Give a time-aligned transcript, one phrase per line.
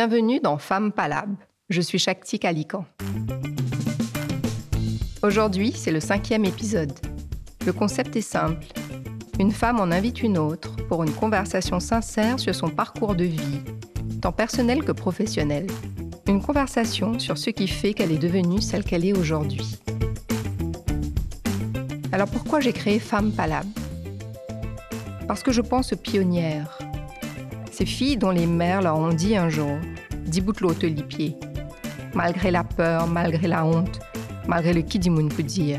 [0.00, 1.34] Bienvenue dans Femmes Palab.
[1.70, 2.84] Je suis Shakti Kalikan.
[5.24, 6.92] Aujourd'hui, c'est le cinquième épisode.
[7.66, 8.64] Le concept est simple.
[9.40, 13.60] Une femme en invite une autre pour une conversation sincère sur son parcours de vie,
[14.22, 15.66] tant personnel que professionnel.
[16.28, 19.80] Une conversation sur ce qui fait qu'elle est devenue celle qu'elle est aujourd'hui.
[22.12, 23.66] Alors pourquoi j'ai créé Femmes Palab
[25.26, 26.77] Parce que je pense aux pionnières,
[27.78, 29.78] ces filles dont les mères leur ont dit un jour
[30.26, 31.36] Dibout l'autre pied.
[32.12, 34.00] Malgré la peur, malgré la honte,
[34.48, 35.78] malgré le kidimoun peut dire.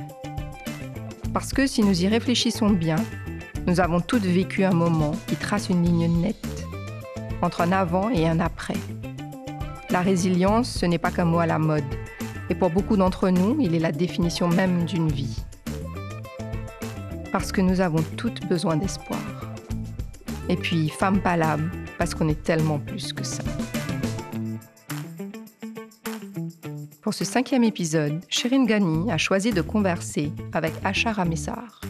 [1.34, 2.96] Parce que si nous y réfléchissons bien,
[3.68, 6.66] nous avons toutes vécu un moment qui trace une ligne nette
[7.42, 8.78] entre un avant et un après.
[9.90, 11.84] La résilience, ce n'est pas qu'un mot à la mode.
[12.50, 15.44] Et pour beaucoup d'entre nous, il est la définition même d'une vie.
[17.34, 19.20] Parce que nous avons toutes besoin d'espoir.
[20.48, 21.70] Et puis, femme palable,
[22.00, 23.44] parce qu'on est tellement plus que ça.
[27.02, 31.82] Pour ce cinquième épisode, Shirin Ghani a choisi de converser avec Achar Ramessar.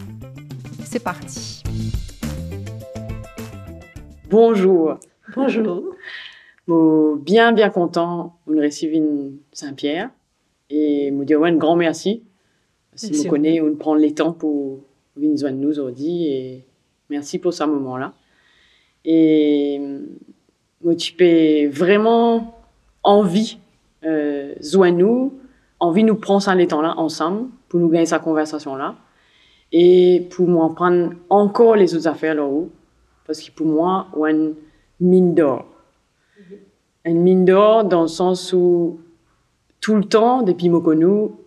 [0.84, 1.62] C'est parti.
[4.30, 4.98] Bonjour.
[5.36, 5.84] Bonjour.
[6.66, 9.04] Moi, bien, bien content de recevoir
[9.52, 10.10] Saint-Pierre
[10.72, 12.24] et me dire un grand merci.
[12.96, 14.80] Si vous connaissez, on prend le temps pour
[15.16, 16.66] venir nous aujourd'hui et
[17.10, 18.14] merci pour ce moment-là.
[19.06, 19.82] Et
[20.84, 22.56] moi, tu peux vraiment
[23.04, 23.58] envie,
[24.04, 24.54] euh,
[24.92, 25.34] nous,
[25.80, 28.96] envie nous prendre ça les temps-là ensemble pour nous gagner sa conversation-là
[29.72, 32.70] et pour m'en prendre encore les autres affaires là-haut.
[33.26, 34.56] Parce que pour moi, une
[35.00, 35.66] mine d'or.
[37.06, 39.00] Une mine d'or dans le sens où
[39.80, 41.38] tout le temps, depuis Mokonou,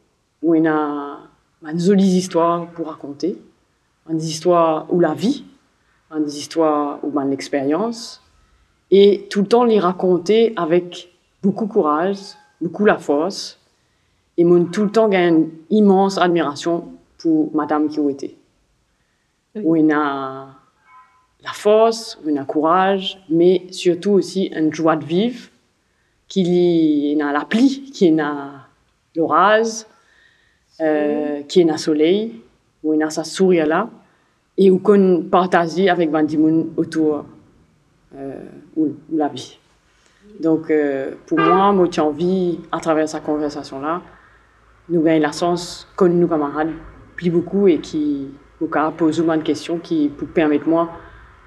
[0.42, 1.18] où on a
[1.62, 3.38] une jolie histoire pour raconter,
[4.08, 5.44] une histoire où la vie,
[6.20, 8.22] des histoires ou ben, l'expérience,
[8.90, 11.10] et tout le temps les raconter avec
[11.42, 12.18] beaucoup de courage,
[12.60, 13.58] beaucoup la force,
[14.36, 18.36] et mon tout le temps gagne une immense admiration pour Madame qui était.
[19.54, 20.46] Où il a
[21.42, 25.48] la force, où il a le courage, mais surtout aussi une joie de vivre,
[26.28, 28.66] qui a la pluie, qui a
[29.14, 29.84] l'orage,
[30.80, 32.40] euh, qui a le soleil,
[32.82, 33.90] où il a sa sourire là
[34.58, 37.24] et où qu'on partage avec Bandimoun autour
[38.14, 38.40] euh,
[38.76, 39.58] de la vie.
[40.40, 44.02] Donc, euh, pour moi, moi, j'ai envie, à travers cette conversation-là,
[44.88, 46.72] nous gagnons la chance, que nos camarades,
[47.16, 48.28] plus beaucoup et qui
[48.60, 50.90] nous posent une question qui peut permettre moi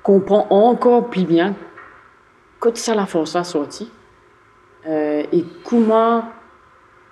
[0.03, 1.55] comprendre encore plus bien
[2.59, 3.89] quand ça la force a sorti
[4.87, 6.23] euh, et comment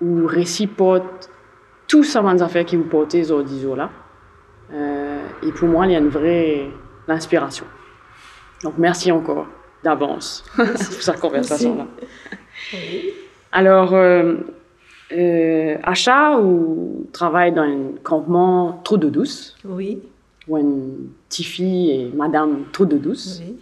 [0.01, 1.27] ou réciproque
[1.87, 3.89] tout ça les affaires qui vous portez aujourd'hui là.
[4.71, 6.67] Euh, et pour moi, il y a une vraie
[7.07, 7.65] inspiration.
[8.63, 9.47] Donc, merci encore
[9.83, 11.85] d'avance pour cette conversation-là.
[13.51, 14.35] Alors, euh,
[15.11, 19.57] euh, Achat ou travaille dans un campement Trou de Douce?
[19.65, 20.01] Oui.
[20.47, 23.41] Où une Tiffy et Madame Trou de Douce?
[23.45, 23.57] Oui.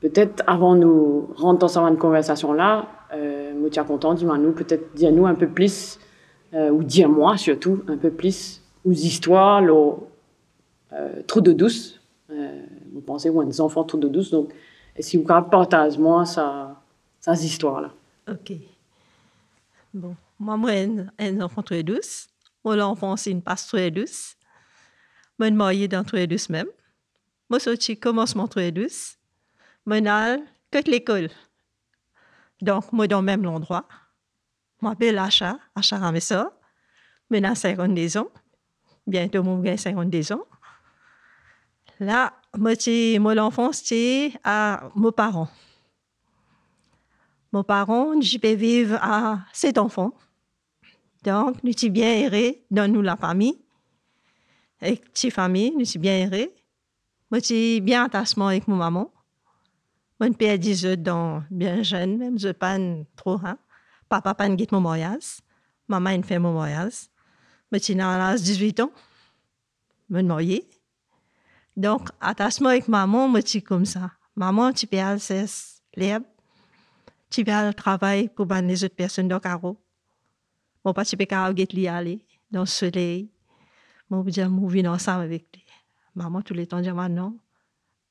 [0.00, 5.48] Peut-être avant nous rentrer dans cette conversation-là, euh, suis content, dis-moi-nous, peut-être dire-nous un peu
[5.48, 5.98] plus,
[6.52, 9.92] ou dire-moi surtout, un peu plus aux histoires, euh,
[11.26, 12.00] trop de douce.
[12.30, 14.30] Euh, vous pensez, ou des enfants trop de douce.
[14.30, 14.52] Donc,
[14.98, 16.80] si vous partagez moi ça,
[17.20, 17.90] ça histoire-là.
[18.28, 18.52] OK.
[19.94, 22.28] Bon, moi, moi, un, un enfant trop douce.
[22.64, 24.36] Moi, l'enfant, c'est une passe trop douce.
[25.38, 26.66] Moi, marié dans trop douce même.
[27.48, 29.16] Moi, sorti commencement trop douce.
[29.84, 31.28] Moi, n'ai que l'école.
[32.60, 33.86] Donc, moi, dans le même endroit.
[34.80, 36.52] Moi, m'appelle Achat, Achat Ramessa.
[37.30, 38.28] Moi, j'ai 52 ans.
[39.06, 40.44] Bientôt, moi, j'ai 52 ans.
[41.98, 42.72] Là, moi,
[43.18, 45.48] moi l'enfance, c'est à mes parents.
[47.52, 50.12] Mes parents, je peux vivre à sept enfants.
[51.24, 53.58] Donc, nous sommes bien errés dans nous, la famille.
[54.80, 56.54] Avec petite famille, nous sommes bien errés.
[57.30, 59.10] Moi, j'ai bien attachement avec mon maman.
[60.20, 62.78] Mon père dit je dans bien jeune, même je pas
[63.16, 63.58] trop, hein.
[64.08, 65.40] Papa pas guide mon mariage.
[65.88, 67.08] Maman, une fait mon mariage.
[67.72, 68.92] Moi, j'ai 18 ans.
[70.08, 70.68] Je me marié.
[71.76, 74.10] Donc, attachement avec maman, moi, c'est comme ça.
[74.34, 75.18] Maman, tu peux aller
[75.94, 76.24] libre.
[77.28, 79.78] Tu peux travailler pour les autres personnes dans le carreau.
[80.84, 83.30] Mon papa, tu peux aller aller dans le soleil.
[84.10, 85.64] Je dire, moi, venir ensemble avec lui.
[86.14, 87.38] Maman, tous les temps, je dis, non.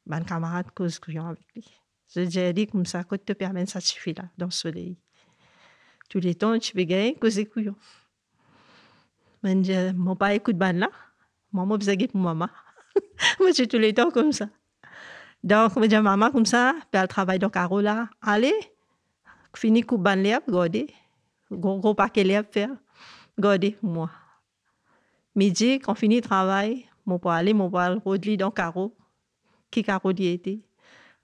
[0.06, 1.66] Mon camarade cause couillon avec lui.
[2.14, 4.98] Je dis, comme ça, quand tu te permets, ça suffit dans le soleil.
[6.08, 7.76] Tous les temps, tu peux gagner causer couillon.
[9.44, 10.90] Mon père écoute ban là.
[11.52, 12.50] Maman, avez pour maman.
[13.40, 14.48] moi, j'ai tous les temps comme ça.
[15.44, 18.10] Donc, je dis à maman comme ça, puis elle travaille dans Carola.
[18.22, 18.54] Allez,
[19.56, 20.88] fini l'herbe, regardez.
[21.52, 22.72] Gros, gros paquet l'herbe faire.
[23.38, 24.10] Regardez, moi.
[25.36, 28.96] Midi, quand fini le travail, mon pas aller, mon pas rodli dans carreau.
[29.70, 29.86] Qui
[30.20, 30.62] était.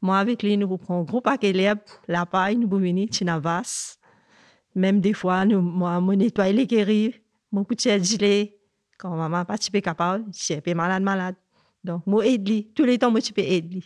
[0.01, 2.69] Moi, avec lui, nous prenons gros paquet l'herbe, la paille, nous
[3.39, 3.99] vasse.
[4.75, 7.15] Même des fois, nous, moi, mon nettoyer les guéris,
[7.51, 7.65] mon.
[8.97, 10.25] Quand maman pas capable,
[10.75, 11.35] malade, malade.
[11.83, 13.83] Donc, moi, aide Tous les temps, moi, tu peux aider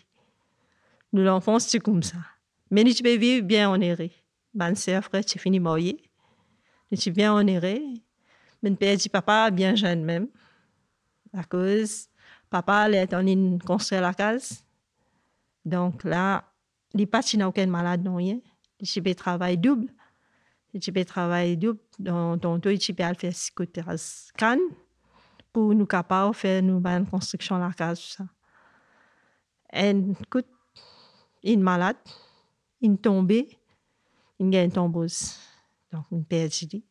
[1.13, 2.17] Nous, l'enfant, c'est comme ça.
[2.69, 4.11] Mais tu peux vivre bien en erré.
[4.53, 6.01] Ben, c'est frère, tu finis marié.
[6.97, 7.81] Tu bien en erré.
[8.63, 10.27] Mon père dit, papa, bien jeune même.
[11.33, 12.07] À cause,
[12.49, 14.63] papa, il est en train construire la case.
[15.63, 16.43] Donc, là,
[16.93, 18.39] il n'est pas aucun malade, non rien.
[18.83, 19.87] Tu peux travailler double.
[20.79, 21.79] Tu peux travailler double.
[21.99, 24.31] Donc, toi, tu peux faire psychothérapie
[25.55, 28.01] pour nous capables de faire une construction de la case.
[28.01, 28.25] Tout ça.
[29.71, 30.47] Et écoute,
[31.41, 31.95] une malade,
[32.81, 33.57] une tombée,
[34.37, 35.39] une gagne tombeuse.
[35.93, 36.83] Donc, une perdue.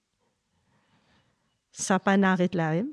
[1.72, 2.88] Ça pas n'arrête là même.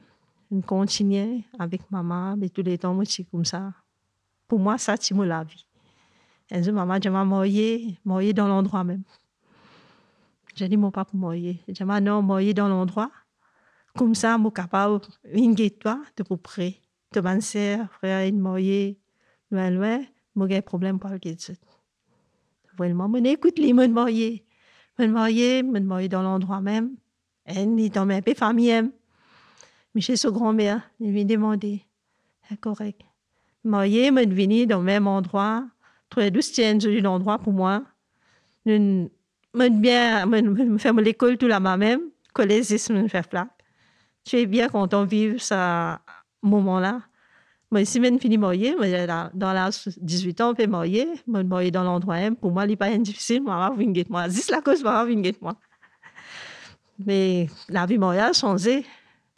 [0.51, 3.71] On continue avec maman, mais tous les temps, moi, c'est comme ça.
[4.50, 5.65] Pour moi, ça, c'est la vie.
[6.50, 9.03] Et je maman, je mouillé, mouillé dans l'endroit même.
[10.53, 11.63] J'ai dit, mon papa mouillé.
[11.65, 13.09] J'ai dit, non, mouillé dans l'endroit.
[13.97, 15.01] Comme ça, je suis capable
[15.79, 16.75] toi de peu près.
[17.13, 18.93] De mon frère, une moyen,
[19.51, 20.01] loin, loin,
[20.47, 21.19] j'ai un problème pour le
[23.13, 24.41] je écoute les mots de.
[24.97, 26.95] Je moyen, je moyen dans l'endroit même.
[27.45, 28.91] Et il dans peu famille.
[29.93, 31.81] Mais chez ce grand-mère, il m'a demandé.
[32.47, 33.01] C'est correct.
[33.65, 33.69] Je
[34.25, 35.65] venu dans le même endroit.
[36.09, 37.83] Très douce tiens de l'endroit pour moi.
[38.65, 39.09] Je
[39.53, 42.01] bien, je fais l'école tout là-bas même.
[42.33, 43.60] Collège, je me fais plaque
[44.33, 45.95] es bien content de vivre ce
[46.41, 47.01] moment-là?
[47.71, 48.75] Moi, si je finis marier,
[49.33, 52.35] dans l'âge 18 ans, je peux marier, je marier dans l'endroit M.
[52.35, 54.29] Pour moi, il n'est pas difficile, je vais moi.
[54.29, 55.56] C'est la cause, je vais moi.
[57.00, 58.85] Mais la vie mariage a changé.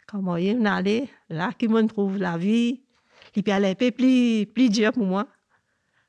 [0.06, 2.82] Quand je allé, là, qui me trouve la vie,
[3.36, 5.26] il peu plus, plus dur pour moi.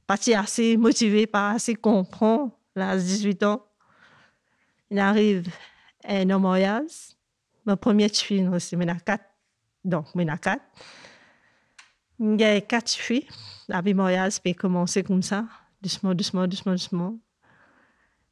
[0.07, 3.65] Pas assez motivé, pas assez comprendre, l'âge 18 ans.
[4.89, 5.47] Il arrive
[6.03, 7.14] un mariage
[7.65, 9.25] ma première fille, c'est maintenant quatre.
[9.83, 10.63] Donc, maintenant quatre.
[12.19, 13.27] Il y a quatre filles.
[13.67, 15.45] La vie mariage peut commencer comme ça,
[15.81, 17.19] doucement, doucement, doucement, doucement.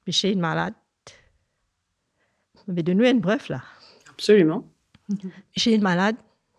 [0.03, 0.73] Puis j'ai une malade.
[2.67, 3.61] Mais de nous, une bref, là.
[4.09, 4.63] Absolument.
[5.55, 6.15] J'ai une malade.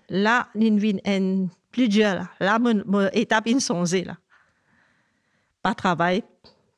[0.08, 2.28] Là, une vie est plus dure, là.
[2.40, 4.18] Là, mon, étape insensée, là.
[5.62, 6.22] Pas travail,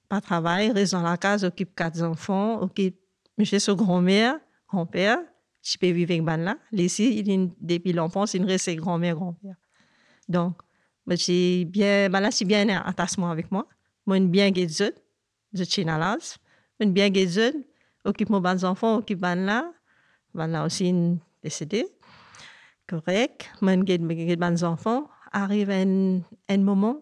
[0.08, 2.96] pas travail, reste dans la case, occupe quatre enfants, occupe,
[3.37, 4.38] monsieur, son grand-mère,
[4.69, 5.19] grand-père,
[5.66, 6.56] je peux vivre avec là.
[6.72, 7.22] Ici,
[7.60, 9.56] depuis l'enfance, il reste grand-mère, grand-père.
[10.28, 10.62] Donc,
[11.08, 13.66] j'ai bien, ben là, c'est bien un attachement avec moi.
[14.06, 14.92] Moi, bien guédizot,
[15.52, 16.36] je suis à l'aise.
[16.78, 17.52] Je bien guédizot,
[18.04, 19.72] occupe mon ban enfants, occupe ban là.
[20.64, 20.94] Aussi,
[21.42, 21.86] décédé.
[22.86, 23.50] Correct.
[23.60, 25.08] Moi, je ban enfants.
[25.32, 27.00] Arrive un, un moment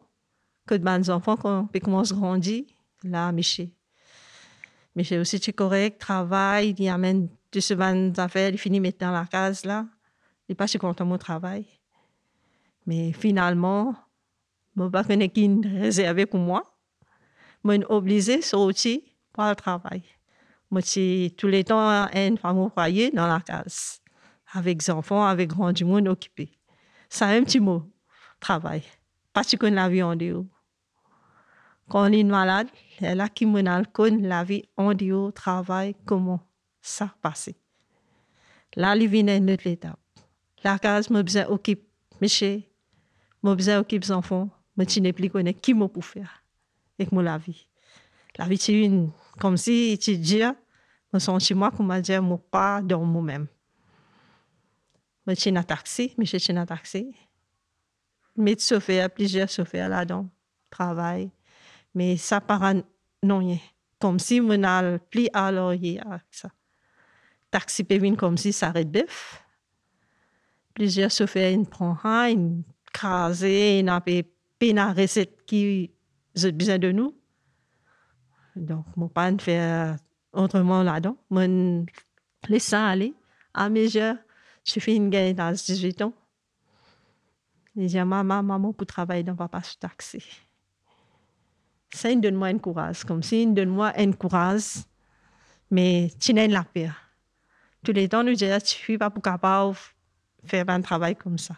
[0.67, 2.65] que ban enfants, quand ils à grandir,
[3.03, 3.75] là, Miché.
[4.97, 9.27] Miché aussi, c'est correct, travail, il amène de ce van affaires, il finit maintenant la
[9.27, 9.87] case là.
[10.49, 11.65] Il n'est pas content de mon travail.
[12.87, 13.95] Mais finalement,
[14.77, 16.63] je ne pas qu'il réservé pour moi.
[17.65, 19.01] Je suis obligé de sortir
[19.33, 20.03] pour le travail.
[20.71, 24.01] Moi, tous les temps une femme au foyer dans la case,
[24.53, 26.51] avec des enfants, avec grand du monde occupé.
[27.09, 27.85] C'est un petit mot,
[28.41, 28.83] travail.
[29.33, 30.45] Parce que la vie en dehors.
[31.89, 32.69] Quand on est malade,
[33.01, 36.41] là qui me la vie en dehors, travail, comment?
[36.85, 37.57] Ça passé.
[38.77, 39.99] Là, il vient une autre étape.
[40.63, 41.83] La case, je besoin occupe
[42.21, 42.63] monsieur,
[43.43, 46.43] je besoin occupe les enfants, je ne plus connais qui m'a pour faire
[46.99, 47.69] avec mon la vie.
[48.37, 49.11] La vie, c'est une,
[49.41, 50.43] comme si tu dis,
[51.13, 53.47] je sens chez moi, comme dire, je pas dans moi-même.
[55.27, 57.15] Je suis un taxi, je suis un taxi.
[58.37, 60.29] Mais chauffeur, plusieurs chauffeurs là-dedans,
[60.69, 61.31] travail.
[61.95, 62.75] Mais ça part
[63.23, 63.57] non,
[63.99, 66.51] comme si je n'allais plus à l'oreille avec ça
[67.55, 69.45] taxi pévin comme si ça arrête bœuf.
[70.75, 74.23] Plusieurs chauffeurs, ils prennent un, ils crasent, ils n'ont pas
[74.61, 75.93] la recette qui
[76.37, 77.15] ont besoin de nous.
[78.57, 79.97] Donc, mon pas faire
[80.33, 81.17] autrement là-dedans.
[81.31, 81.47] Moi,
[82.49, 83.15] laisse ça aller.
[83.53, 84.17] À mesure,
[84.65, 86.13] je fais une gagne dans 18 ans.
[87.77, 90.25] Je dis maman, maman, pour travailler dans papa sur taxi.
[91.93, 93.05] Ça, il donne-moi un courage.
[93.05, 94.83] Comme si il donne-moi un courage,
[95.71, 97.04] mais tu n'as la peur
[97.85, 99.77] tous les temps, nous disons, tu suis pas pour capable
[100.45, 101.57] faire un travail comme ça.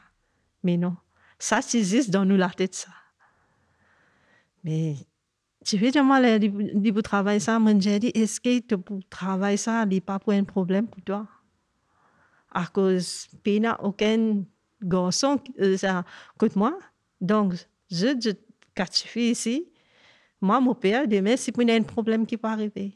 [0.63, 0.97] Mais non,
[1.39, 2.91] ça existe dans nous la tête, ça.
[4.65, 4.97] Mais
[5.65, 10.01] tu fais moi les pour travailler ça, moi j'ai est-ce que pour travailler ça, n'est
[10.01, 11.27] pas pour un problème pour toi?
[12.53, 14.43] À cause, il n'y a aucun
[14.83, 16.05] garçon, euh, ça,
[16.35, 16.79] écoute-moi.
[17.21, 17.55] Donc,
[17.91, 18.31] je, je,
[18.77, 19.69] quand tu fais ici,
[20.41, 22.95] moi, mon père, demain, y a un problème qui peut arriver.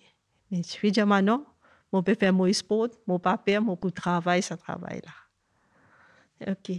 [0.50, 1.44] Mais tu fais dire, non,
[1.92, 6.52] mon père fait mon sport, mon papa, mon pour travail, ça travaille là.
[6.52, 6.72] OK.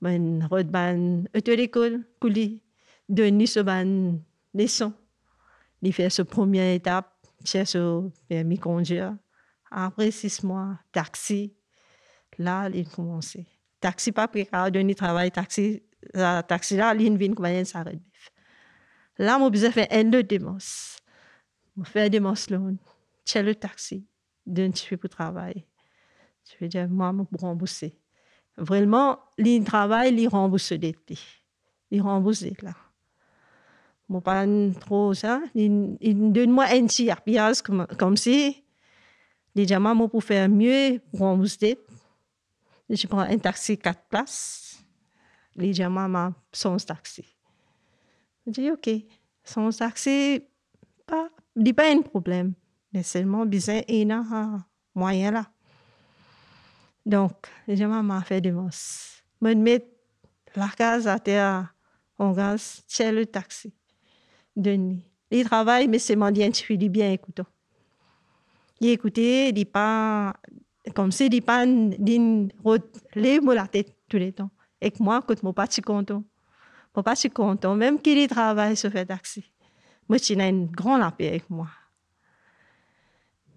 [0.00, 2.62] Ben, ben, à l'école, coulis,
[3.08, 4.18] de ce ban,
[4.54, 4.92] leçon.
[5.82, 7.12] Il fait sa première étape,
[7.44, 9.16] c'est ce permis conduire.
[9.70, 11.54] Après six mois, taxi.
[12.38, 13.36] Là, il commence.
[13.80, 17.84] Taxi, pas précaire, donner travail, taxi, taxi là, il vient comme ça
[19.18, 20.98] Là, mon besoin fait un de démos.
[21.76, 22.58] Je fais des démos là,
[23.24, 24.06] c'est le taxi,
[24.46, 25.64] d'un petit pour travail.
[26.44, 27.94] Je veux dire, moi, je rembourser.
[28.56, 31.18] Vraiment, il travail, il rembourse d'été.
[31.90, 32.74] Il rembourse là.
[34.08, 34.44] Mon pas
[34.80, 35.40] trop ça.
[35.54, 38.64] Il, donne-moi un petit arpillage comme, comme si.
[39.54, 41.78] Dit, moi, pour faire mieux, rembourser.
[42.88, 44.82] Je prends un taxi quatre places.
[45.56, 47.24] Il dit, moi, son taxi.
[48.46, 48.90] Je dis, OK,
[49.44, 50.42] son taxi,
[51.06, 52.54] pas, dit pas un problème,
[52.92, 55.46] mais seulement besoin d'un moyen là.
[57.06, 59.22] Donc, je m'a fait des mos.
[59.42, 59.86] Je mets
[60.54, 61.74] la case à terre,
[62.18, 63.72] on gaz, c'est le taxi
[64.56, 65.04] de nuit.
[65.30, 67.46] Il travaille, mais c'est mon bien, tu dis bien écoutant.
[68.80, 70.34] Il écoutait, il pas,
[70.94, 72.48] comme si il pas, il
[73.14, 74.50] les la tête tous les temps.
[74.80, 76.24] Et moi, quand mon pas content?
[76.96, 79.44] Mon pas content, même qu'il travaille sur le taxi.
[80.08, 81.68] Moi, j'ai une grande paix avec moi.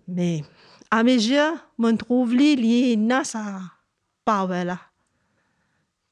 [0.07, 0.43] Mais
[0.91, 3.61] à mes yeux, je trouve lui, il a sa
[4.25, 4.79] power là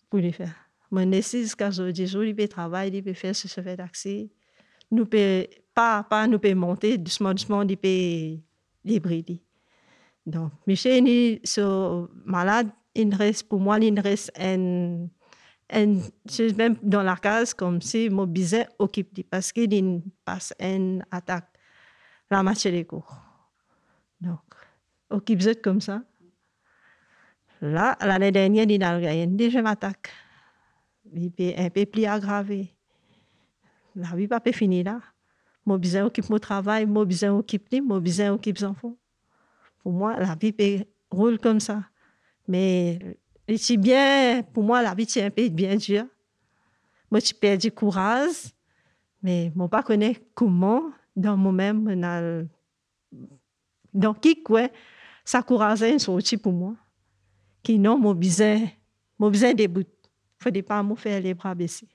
[0.10, 0.55] pour le faire.
[0.91, 4.31] Je décide qu'aujourd'hui, il peut travailler, il peut faire ce fait taxi.
[4.89, 8.41] Nous peut pas, pas nous peut monter doucement, doucement, il peut
[8.83, 9.41] l'hybrider.
[10.25, 11.60] Donc, Michel est
[12.25, 15.07] malade, il reste, pour moi, il reste un
[16.25, 21.48] c'est même dans la case comme si mon bizet occupe parce qu'il passe une attaque
[22.29, 23.30] la moitié des cours.
[24.21, 24.39] Donc,
[25.09, 26.01] occupe comme ça.
[27.61, 30.09] Là, l'année dernière, il a gagné une deuxième attaque.
[31.13, 32.73] Il est un peu plus aggravé.
[33.95, 35.01] La vie pas finie là.
[35.65, 38.95] Mon bizet occupe mon travail, mon bizet occupe lui, mon bizet occupe les enfants.
[39.83, 41.83] Pour moi, la vie roule comme ça.
[42.47, 42.99] Mais
[43.57, 46.05] c'est bien, pour moi, la vie, c'est un peu bien dur.
[47.11, 48.53] Moi, j'ai perdu du courage,
[49.21, 51.93] mais je ne pas connaître comment, dans moi-même,
[53.93, 54.69] donc, qui quoi,
[55.25, 56.75] ça courage est sorti pour moi.
[57.63, 58.62] Qui non, mon besoin,
[59.19, 59.67] mon besoin ne
[60.39, 61.88] faut pas me faire les bras baissés.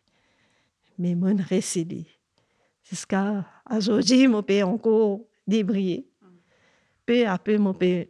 [0.99, 2.07] Mais mon récédé.
[2.89, 6.07] Jusqu'à aujourd'hui, mon père encore débriller.
[7.05, 8.07] Peu à peu, mon père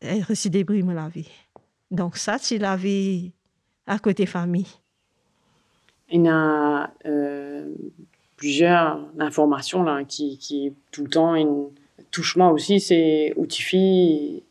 [0.00, 1.30] réussi débriller la vie.
[1.90, 3.32] Donc ça, c'est la vie
[3.86, 4.66] à côté famille.
[6.10, 7.74] Il y a euh,
[8.36, 11.70] plusieurs informations là, qui, qui tout le temps une
[12.10, 14.42] touche-moi aussi, c'est Outifi,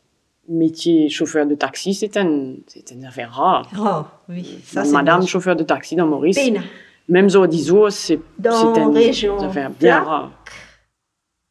[0.47, 3.69] métier chauffeur de taxi, c'est un, c'est une affaire rare.
[3.77, 4.59] Oh, oui.
[4.63, 6.37] Ça, Madame chauffeur de taxi dans Maurice.
[6.37, 6.61] Pena.
[7.09, 10.31] Même Zordizo, c'est, c'est une région affaire bien rare.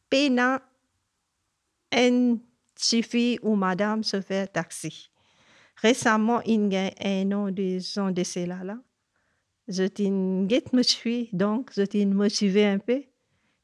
[0.09, 0.61] Pena,
[1.91, 2.37] un
[2.79, 5.09] fille ou madame chauffeur taxi.
[5.81, 8.77] Récemment, il y a un an, deux ans de cela là.
[9.67, 13.03] Je t'ai motivé, donc je t'ai motivé un peu.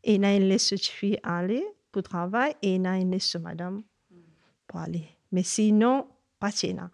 [0.04, 3.84] Et là, il laisse fille aller pour travail et il laisse madame
[4.68, 5.08] pour aller.
[5.32, 6.08] Mais sinon,
[6.40, 6.90] pas là.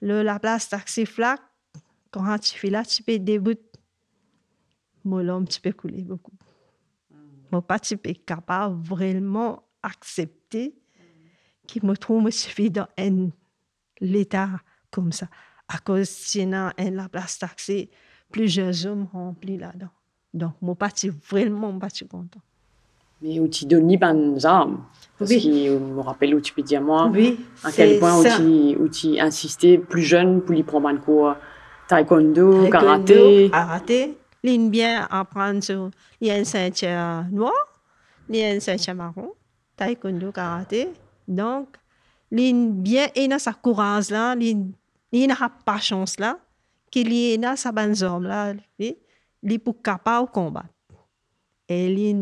[0.00, 1.40] Le, la place taxi flac,
[2.10, 3.62] quand tu fais là, tu peux débuter.
[5.04, 6.32] Mon homme, tu peux couler beaucoup.
[7.52, 10.74] Mon pas tu peux capable vraiment accepter
[11.66, 13.28] qu'il me trouve suffit dans un
[14.00, 15.28] l'État comme ça.
[15.68, 17.90] À cause sinon, en la place taxée,
[18.30, 19.90] plusieurs hommes remplis là-dedans.
[20.32, 22.40] Donc, mon parti vraiment parti content.
[23.20, 24.84] Mais où donnes des armes
[25.18, 25.38] Parce oui.
[25.40, 29.78] qu'il me rappelle où tu peux dire moi, oui, à quel point où tu, insistais
[29.78, 31.34] plus jeune pour lui prendre un cours
[31.88, 33.50] taekwondo, karaté.
[33.50, 34.18] Karaté.
[34.44, 37.52] L'une bien apprendre sur, une ceinture noire,
[38.30, 39.32] y a une ceinture marron,
[39.76, 40.88] taekwondo, karaté.
[41.26, 41.76] Donc,
[42.30, 44.70] lin bien ena sa courage là lin
[45.12, 46.38] lin a patience là
[46.90, 50.68] qu'il y a sa bonne là li pour capable combattre
[51.68, 52.14] et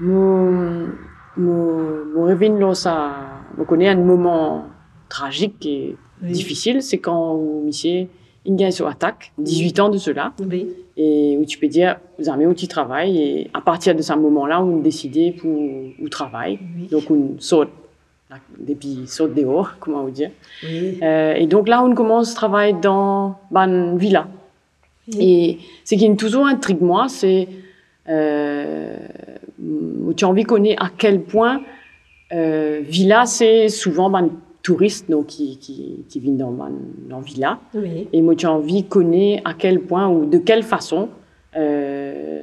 [0.00, 0.88] mon
[1.36, 3.12] mon mon revenu là ça
[3.56, 4.66] me connaît un moment
[5.08, 6.32] tragique et oui.
[6.32, 8.08] difficile c'est quand monsieur
[8.70, 10.68] sur attaque, 18 ans de cela, Oui.
[10.96, 14.12] et où tu peux dire, vous avez où tu travailles, et à partir de ce
[14.12, 16.58] moment-là, on décide pour où travaille.
[16.76, 16.86] Oui.
[16.88, 17.70] Donc, on saute,
[18.58, 20.30] depuis saute dehors, comment vous dire.
[20.64, 24.28] Euh, et donc là, on commence à travailler dans une villa.
[25.18, 27.48] Et ce qui est toujours intrigue moi, c'est
[28.08, 28.96] euh,
[30.16, 31.62] tu as envie de connaître à quel point
[32.32, 34.30] euh, villa, c'est souvent ben,
[34.62, 36.70] touristes donc, qui, qui, qui viennent dans, ben,
[37.08, 37.58] dans villa.
[37.74, 38.08] Oui.
[38.12, 41.08] Et moi, tu as envie de connaître à quel point ou de quelle façon
[41.56, 42.42] euh,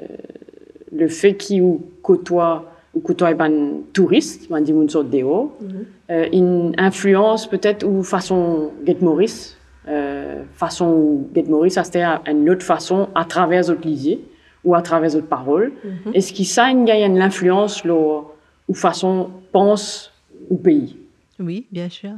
[0.92, 2.66] le fait qu'ils côtoient
[2.96, 5.86] ou côtoient ben, touristes, ben, des dehors, Mhm.
[6.12, 12.64] euh, une influence peut-être ou façon Get Maurice, euh, façon Get Maurice, c'était une autre
[12.64, 14.24] façon à travers lisiers
[14.64, 15.74] ou à travers autres paroles.
[15.84, 16.14] Mhm.
[16.14, 18.22] Est-ce qu'il ça a une influence là,
[18.68, 20.12] ou façon pense
[20.50, 20.98] au pays?
[21.40, 22.14] Oui, bien sûr.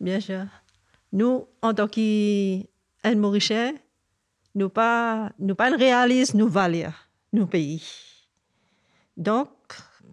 [0.00, 0.44] Bien sûr.
[1.12, 3.74] Nous, en tant qu'Anne Maurichet,
[4.54, 7.82] nous pas, nous pas réalisons nos valeurs, nos pays.
[9.16, 9.48] Donc,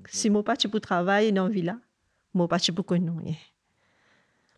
[0.10, 1.78] si moi pas pour travailler dans la villa,
[2.34, 3.38] moi pas pour connaître.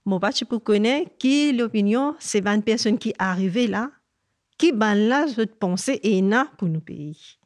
[0.07, 3.89] Pas pour connaître qui l'opinion, c'est 20 personnes qui arrivent là,
[4.57, 7.37] qui ban là, je penser et na pour nos pays.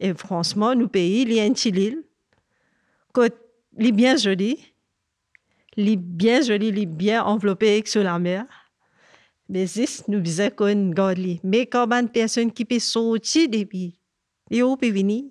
[0.00, 2.02] Et franchement, nos pays, il y a île,
[3.14, 3.28] que
[3.78, 4.58] il est bien joli,
[5.76, 8.46] il est bien joli, il est bien enveloppé sur la mer.
[9.48, 11.38] Mais juste, nous disons qu'on garde.
[11.44, 14.00] Mais quand une personne qui peut sortir depuis,
[14.50, 15.24] et où peut venir,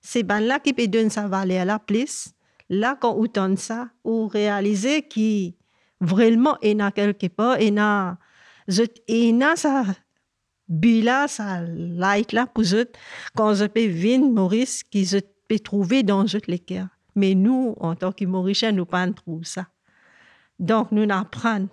[0.00, 2.32] c'est ben là qui peut donner sa valeur à la place.
[2.68, 5.54] Là, quand on entend ça, on réalise qui
[6.02, 8.18] vraiment est là quelque part, et là,
[9.56, 9.84] ça,
[10.68, 12.86] but là, ça light là pour eux,
[13.34, 15.18] quand je peux venir, Maurice, qui je
[15.48, 16.88] peux trouver dans les cœurs.
[17.14, 19.66] Mais nous, en tant que Mauriciens, nous pas trouver ça.
[20.58, 21.68] Donc, nous apprenons.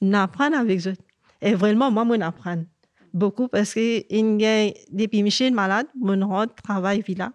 [0.00, 0.96] Nous apprenons avec eux.
[1.42, 2.64] Et vraiment, moi, je apprends
[3.12, 7.32] beaucoup parce que il y a, depuis suis malade, mon travail villa.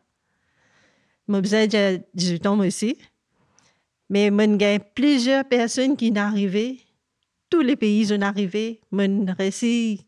[1.28, 2.98] Moi, j'ai 18 ans aussi.
[4.10, 6.80] Mais il y a plusieurs personnes qui sont arrivées.
[7.50, 8.82] Tous les pays sont arrivés.
[8.92, 10.06] Je réussi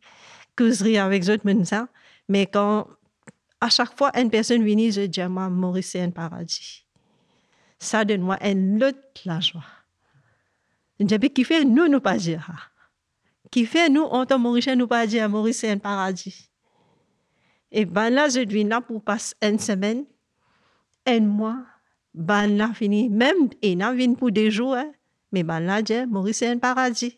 [0.55, 1.39] causerie avec eux,
[2.27, 2.87] mais quand,
[3.61, 6.85] à chaque fois, une personne vient, je dis, moi, Maurice, c'est un paradis.
[7.79, 9.63] Ça donne moi un autre la joie.
[10.99, 12.71] Je dis, qui fait nous, nous pas dire.
[13.51, 16.49] Qui fait nous, en tant Mauricien, nous pas dire, Maurice, c'est un paradis.
[17.71, 20.05] Et ben là, je viens là pour passer une semaine,
[21.05, 21.63] un mois,
[22.17, 23.09] ben là, fini.
[23.09, 24.91] Même, et là, vient pour des jours, hein.
[25.31, 27.17] mais ben là, je Maurice, c'est un paradis.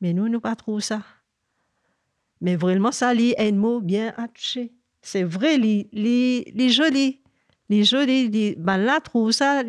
[0.00, 1.02] Mais nous, nous pas trop ça.
[2.40, 4.72] Mais vraiment, ça, lit un mot bien toucher.
[5.02, 7.20] C'est vrai, les, les, jolis,
[7.68, 9.62] les jolis, les, ben là, trouve ça,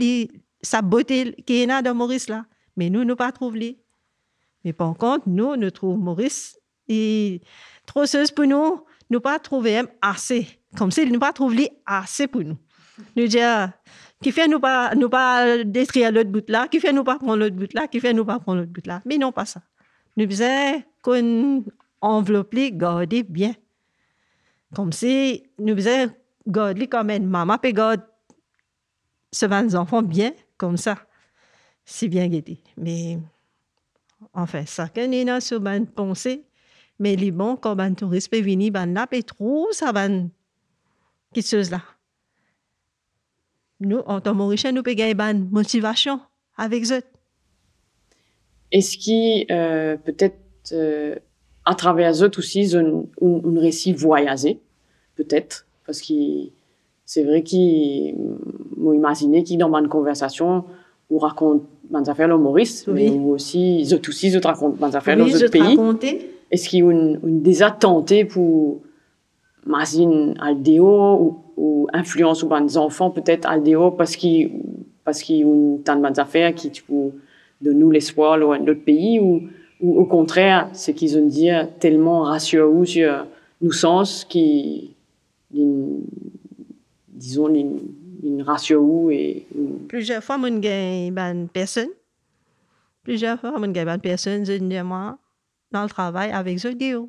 [0.62, 2.46] sa beauté qui est là dans Maurice là.
[2.76, 3.80] Mais nous, nous pas trouve les.
[4.64, 7.42] Mais par contre, nous, nous trouvons Maurice et
[7.86, 8.04] trop
[8.36, 10.48] pour nous, nous pas trouver assez.
[10.78, 11.34] Comme si nous pas
[11.86, 12.58] assez pour nous.
[13.16, 13.72] Nous dire,
[14.22, 17.38] qui fait nous pas, nous pas détruire l'autre bout là, qui fait nous pas prendre
[17.38, 19.02] l'autre bout là, qui fait nous pas prendre l'autre bout là.
[19.06, 19.62] Mais non, pas ça.
[20.18, 21.64] Nous faisons qu'on
[22.02, 23.54] enveloppe garder bien.
[24.76, 26.12] Comme si nous faisons
[26.46, 28.04] garder comme une maman peut garder
[29.32, 30.98] ses enfants bien, comme ça.
[31.86, 32.62] C'est bien guetté.
[32.78, 33.18] Mais,
[34.34, 36.44] enfin, ça, qu'on est là sur une pensée,
[37.00, 40.08] mais les bons, quand un touriste peut venir, ben là, trop, ça va,
[41.34, 41.82] quelque chose là.
[43.82, 46.20] Nous, en tant que Mauricien, nous gagner une motivation
[46.58, 47.02] avec eux.
[48.72, 50.38] Est-ce qu'il euh, peut-être
[50.74, 51.16] euh,
[51.66, 54.60] à travers eux aussi un, un, un récit voyagé
[55.16, 55.66] peut-être?
[55.86, 56.14] Parce que
[57.06, 58.16] c'est vrai qu'il
[58.78, 60.66] m'a imaginé qu'il dans une conversation
[61.10, 63.10] on raconte des affaires Maurice Oui.
[63.10, 66.20] mais aussi eux aussi ils racontent des affaires Oui, dans d'autres pays
[66.52, 67.20] est-ce qu'il y a une,
[68.26, 68.82] pour
[69.66, 74.52] imagine Aldéo ou, ou influence ou des enfants peut-être Aldéo parce qu'il
[75.04, 76.72] parce qu'il a une tant de affaires qui
[77.62, 79.42] de nous l'espoir dans d'autres pays ou,
[79.82, 83.26] ou au contraire c'est qu'ils ont dit tellement rassurés sur
[83.62, 84.96] nos sens qui
[85.54, 86.02] une,
[87.08, 87.80] disons une,
[88.24, 90.48] une ratio et une- Plusieurs fois, mon
[91.18, 91.90] une personne.
[93.04, 95.18] Plusieurs fois, mon une personne, je moi,
[95.72, 97.02] dans le travail avec Dieu.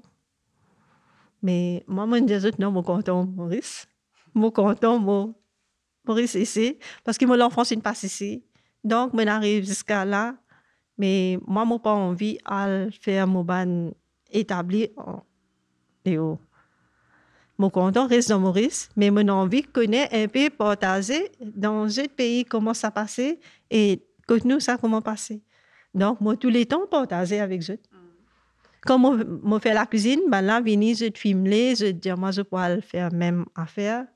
[1.43, 3.87] Mais moi, je dis non, mon content Maurice.
[4.35, 5.35] Mon content, mon
[6.07, 6.79] Maurice ici.
[7.05, 8.45] Parce que mon enfant, c'est pas ici.
[8.85, 10.35] Donc, je arrive jusqu'à là.
[10.99, 13.91] Mais moi, je n'ai pas envie de faire mon ban
[14.31, 15.23] établi en
[16.05, 16.37] Dieu.
[17.59, 22.07] Mon content reste dans Maurice, mais mon envie de connaître un peu, partager dans un
[22.07, 23.39] pays comment ça passait
[23.71, 25.43] et que nous, ça comment passé.
[25.93, 27.79] Donc, moi, tous les temps, partager avec eux.
[28.87, 32.43] Quand je fais la cuisine, ben là, vini, je filme les, je dis, moi, je
[32.43, 34.07] peux faire même affaire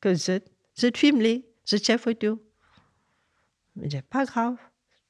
[0.00, 0.38] que je,
[0.76, 2.42] je filme les, je fais photo.
[3.80, 4.56] Je dis, pas grave,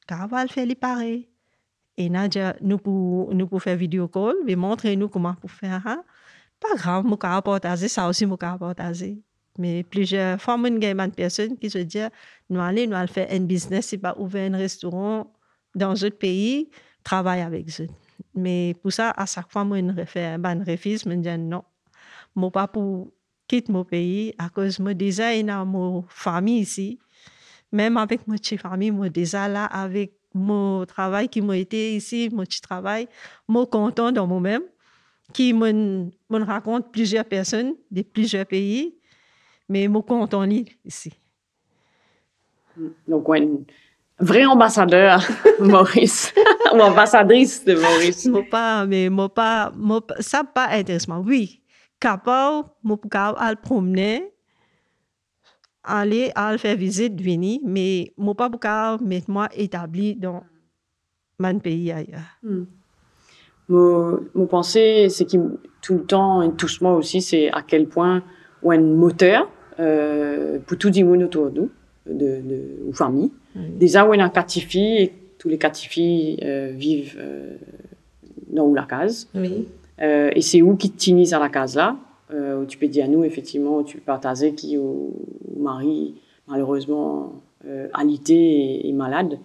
[0.06, 1.28] car va le faire pareil.
[1.96, 5.84] Et Nadia, nous pour, nous pour faire vidéo call, mais montrer nous comment pour faire.
[5.86, 6.04] Hein?
[6.60, 9.22] Pas grave, je peux partager, ça aussi, je peux.
[9.58, 12.10] Mais plusieurs y a des personnes qui se disent,
[12.48, 15.32] nous allons, nous faire un business, c'est pas ouvrir un restaurant
[15.74, 16.70] dans un pays,
[17.02, 17.88] travailler avec eux.
[18.34, 21.64] Mais pour ça, à chaque fois, moi, je fais un refus, je me dis non.
[22.36, 23.08] Je pas pour
[23.46, 26.98] quitter mon pays à cause de déjà dans mon famille ici.
[27.72, 32.28] Même avec mon petite famille, moi déjà là, avec mon travail qui m'a été ici,
[32.32, 33.08] mon petit travail,
[33.48, 34.62] je content dans moi-même,
[35.32, 38.94] qui me, raconte plusieurs personnes de plusieurs pays,
[39.68, 40.44] mais je content
[40.84, 41.12] ici.
[43.06, 43.46] Donc, ouais,
[44.20, 45.20] vrai ambassadeur,
[45.60, 46.32] Maurice,
[46.74, 48.26] ou ambassadrice de Maurice.
[48.26, 51.22] Moi pas, mais moi pas, moi, ça pas intéressant.
[51.26, 51.62] Oui,
[52.00, 54.32] capable, moi capable à promener,
[55.84, 60.42] aller à faire visite, venir, mais moi pas capable mettre moi établi dans
[61.38, 62.38] mon pays ailleurs.
[62.42, 62.64] Hmm.
[63.68, 65.38] Mon, mon pensée, c'est qui
[65.82, 68.22] tout le temps touche moi aussi, c'est à quel point
[68.62, 71.70] ou un moteur euh, pour tout le monde autour de nous,
[72.08, 73.30] de, de, ou famille.
[73.54, 77.56] Déjà, on a quatre filles et tous les quatre filles euh, vivent euh,
[78.48, 79.28] dans la case.
[79.34, 79.66] Oui.
[80.00, 81.96] Euh, et c'est où qui t'initient à la case là?
[82.30, 85.14] Où Tu peux dire à nous, effectivement, tu peux partager qui au,
[85.58, 86.14] mari,
[86.46, 87.32] malheureusement,
[87.94, 89.38] alité et, malade.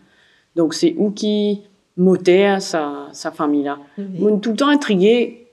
[0.57, 1.61] Donc, c'est où qui
[1.95, 3.79] moteur sa, sa famille là?
[4.19, 5.47] On est tout le temps intrigué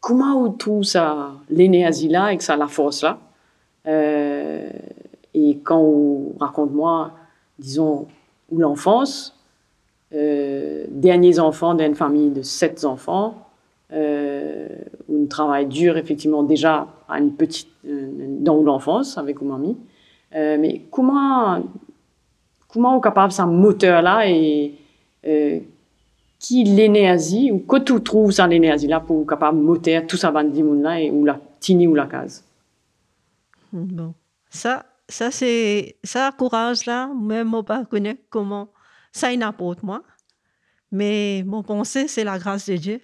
[0.00, 3.18] comment on trouve ça, l'énergie là et que ça la force là?
[5.36, 7.12] Et quand on raconte moi,
[7.58, 8.06] disons,
[8.50, 9.38] ou l'enfance,
[10.14, 13.46] euh, derniers enfants d'une famille de sept enfants,
[13.92, 14.66] euh,
[15.08, 18.08] où on travaille dur effectivement déjà à une petite euh,
[18.40, 19.76] dans l'enfance avec mamie.
[20.34, 21.62] Euh, mais comment
[22.66, 24.74] comment on est capable ce moteur là et
[26.38, 30.54] qui l'énergie ou que tu trouves ça l'énergie là pour capable moteur tout ça bande
[30.82, 32.42] là ou la tini ou la case?
[33.72, 34.14] Bon,
[34.48, 38.72] ça ça c'est ça courage là même moi pas connaître comment
[39.12, 40.02] ça n'apporte moi.
[40.90, 43.00] Mais mon pensée c'est la grâce de Dieu.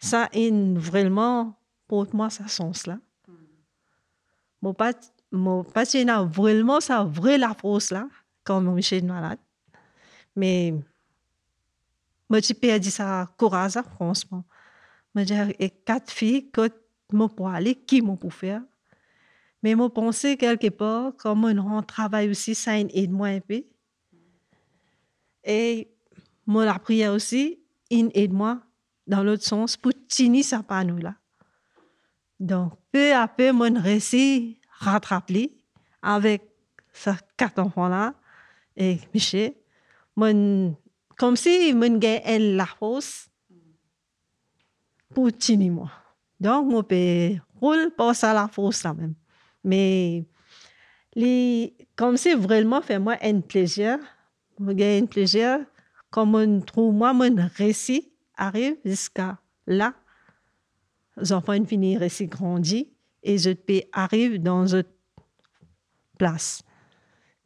[0.00, 2.98] Ça in vraiment pour moi ça sens là
[4.62, 4.92] mon pas
[5.32, 8.08] mon pas n'a vraiment ça vrai la force là
[8.44, 9.38] quand mon suis malade.
[10.34, 10.74] Mais
[12.28, 14.44] moi j'ai perdu ça courage franchement.
[15.14, 16.68] Moi j'ai quatre filles que
[17.12, 18.62] moi pour aller qui m'ont pour faire
[19.66, 23.64] mais mon pensée, quelque part, comme on travaille aussi, ça aide-moi un peu.
[25.42, 25.90] Et
[26.46, 27.58] mon la prière aussi,
[27.90, 28.60] il aide-moi
[29.08, 31.16] dans l'autre sens pour tenir ça par nous là.
[32.38, 35.56] Donc, peu à peu, mon récit rattrapé
[36.00, 36.48] avec
[36.92, 38.14] ces quatre enfants-là
[38.76, 39.52] et Michel.
[40.14, 40.76] Mon,
[41.18, 43.28] comme si mon gagne la force
[45.12, 45.90] pour tenir moi.
[46.38, 49.16] Donc, mon père roule pour ça la force là même.
[49.66, 50.24] Mais
[51.16, 53.98] les, comme c'est vraiment fait moi un plaisir,
[54.60, 55.58] un plaisir,
[56.08, 59.92] comme on trouve moi, mon récit arrive jusqu'à là.
[61.16, 62.92] Les enfants finissent récit grandi
[63.24, 64.84] et je peux arriver dans une
[66.16, 66.62] place.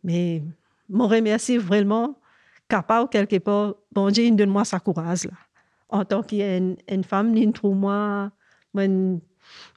[0.05, 0.43] Mais
[0.91, 2.21] mon remercie vraiment
[2.69, 5.33] capable quelque part, bon Dieu, donne-moi sa courage là.
[5.89, 8.31] En tant qu'une une femme, il trouve moi,
[8.75, 9.21] mon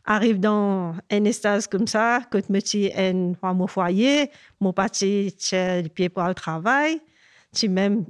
[0.05, 5.87] arrive dans un espace comme ça, que je suis un mon foyer, mon parti le
[5.87, 6.99] pied pour le travail,
[7.53, 8.05] tu même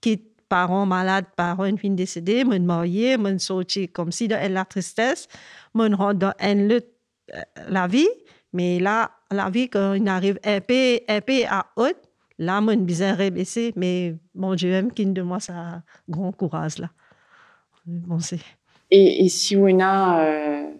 [0.00, 5.28] quitte parents malades, parents fin décédés, mon marié, mon sorti comme si dans la tristesse,
[5.74, 6.86] mon rentre dans une lutte
[7.34, 8.08] euh, la vie,
[8.52, 11.96] mais là, la vie, quand il arrive un peu, un peu à haute,
[12.38, 16.90] là, mon bizarre baissé, mais mon Dieu aime qui de moi ça grand courage là.
[17.86, 18.40] Bon, c'est.
[18.90, 20.70] Et, et si on a euh,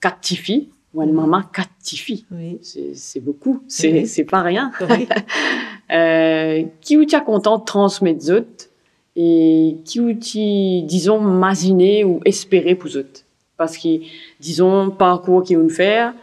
[0.00, 2.58] quatre filles, ou une maman quatre filles, oui.
[2.94, 4.24] c'est beaucoup, c'est oui.
[4.24, 4.72] pas rien.
[4.88, 5.08] Oui.
[5.90, 8.68] euh, qui ou content de transmettre autres
[9.16, 13.24] et qui ou disons, imaginer ou espérer pour autres.
[13.56, 14.00] Parce que,
[14.38, 16.14] disons, parcours qu'ils vont faire,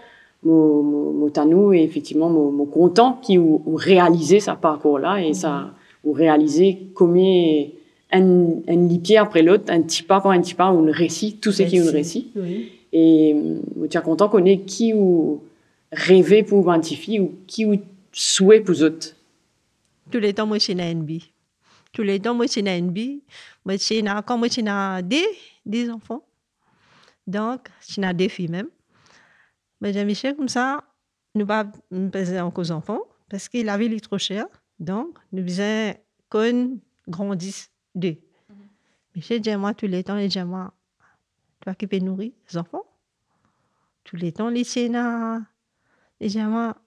[0.44, 5.34] mon, mon, mon et effectivement, mon, mon content qui ou, ou réaliser ce parcours-là et
[5.34, 5.72] ça,
[6.04, 7.66] ou réaliser combien
[8.14, 11.38] un, un pierre après l'autre, un petit pas par un petit pas, ou un récit,
[11.42, 12.32] tout ce qui est un récit.
[12.36, 12.72] Oui.
[12.98, 13.36] Et
[13.92, 15.44] tu es content qu'on ait qui ou
[15.92, 16.82] rêver pour une
[17.20, 17.76] ou qui ou
[18.14, 19.18] souhait pour autres?
[20.10, 21.12] Tous les temps, moi, je suis NB.
[21.92, 23.22] Tous les temps, moi, j'ai une vie.
[23.66, 24.64] Moi, j'ai quand moi, j'ai
[25.04, 25.26] des,
[25.66, 26.24] des enfants.
[27.28, 28.70] Donc, j'ai des filles même.
[29.82, 30.82] Mais j'ai Michel, comme ça,
[31.36, 31.70] nous pas
[32.14, 34.48] peser encore aux enfants parce que la ville est trop chère.
[34.80, 35.96] Donc, nous faisons
[36.30, 36.80] qu'on
[37.10, 38.16] grandisse deux.
[39.14, 40.72] Michel dit moi tous les temps, il dit moi,
[41.66, 42.86] toi qui peux nourrir les enfants.
[44.04, 46.78] Tous les temps, les dit moi,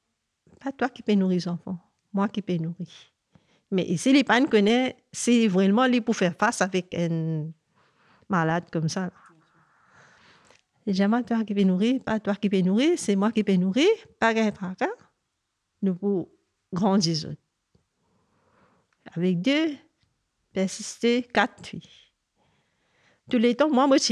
[0.60, 1.78] pas toi qui peux nourrir les enfants,
[2.12, 2.86] moi qui peux nourrir.
[3.72, 7.50] Mais ici, les pannes connaissent, c'est vraiment les pour faire face avec un
[8.28, 9.10] malade comme ça.
[10.86, 13.56] Dit moi, toi qui peux nourrir, pas toi qui peux nourrir, c'est moi qui peux
[13.56, 13.88] nourrir,
[14.20, 14.86] pas un tracas.
[15.82, 16.28] Nous pour
[16.72, 17.34] grandir.
[19.12, 19.76] Avec deux,
[20.52, 22.07] persister, quatre filles.
[23.30, 24.02] Tous les temps, moi, moi, je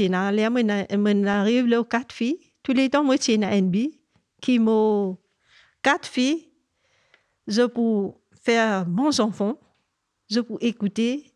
[1.27, 2.39] arrive là, quatre filles.
[2.61, 3.75] Tous les temps, moi, je suis NB
[4.41, 5.15] qui m'a
[5.81, 6.49] quatre filles.
[7.47, 8.11] Je peux
[8.43, 9.57] faire bons enfants.
[10.29, 11.33] Je peux écouter.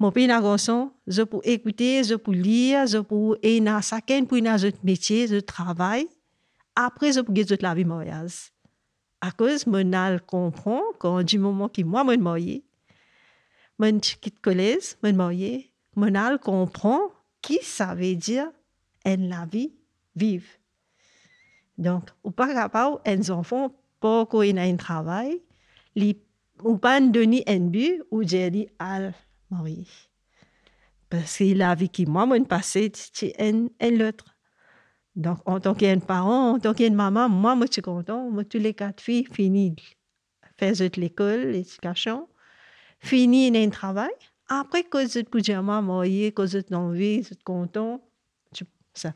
[0.00, 4.38] Mon pays garçon, je peux écouter, je peux lire, je peux et na chacun pour
[4.40, 6.06] notre métier, je travaille.
[6.76, 8.52] Après, je peux gagner la vie mariage.
[9.20, 12.64] À cause, je comprend quand du moment que moi, je suis mariée,
[13.80, 17.00] je quitte collège, je suis mariée, Monal comprend
[17.42, 18.48] qui ça veut dire
[19.04, 19.72] en la vie
[20.14, 20.46] vive.
[21.76, 25.42] Donc, pas capable, les enfants, pour qu'ils aient un travail,
[26.62, 29.10] ou pas donner un but, ou j'ai dit à
[29.50, 29.88] Marie.
[31.10, 34.36] Parce que la vie qui moi, mon passé, c'est un, l'autre.
[35.16, 38.30] Donc, en tant qu'un parent, en tant qu'une maman, moi, je suis content.
[38.30, 39.74] Moi, tous les quatre filles, fini.
[40.58, 42.28] Faire l'école, l'éducation,
[43.00, 44.12] fini un travail.
[44.48, 45.82] Après, quand je peux dire, moi,
[46.34, 48.00] quand je suis envie, je suis content,
[48.94, 49.14] ça.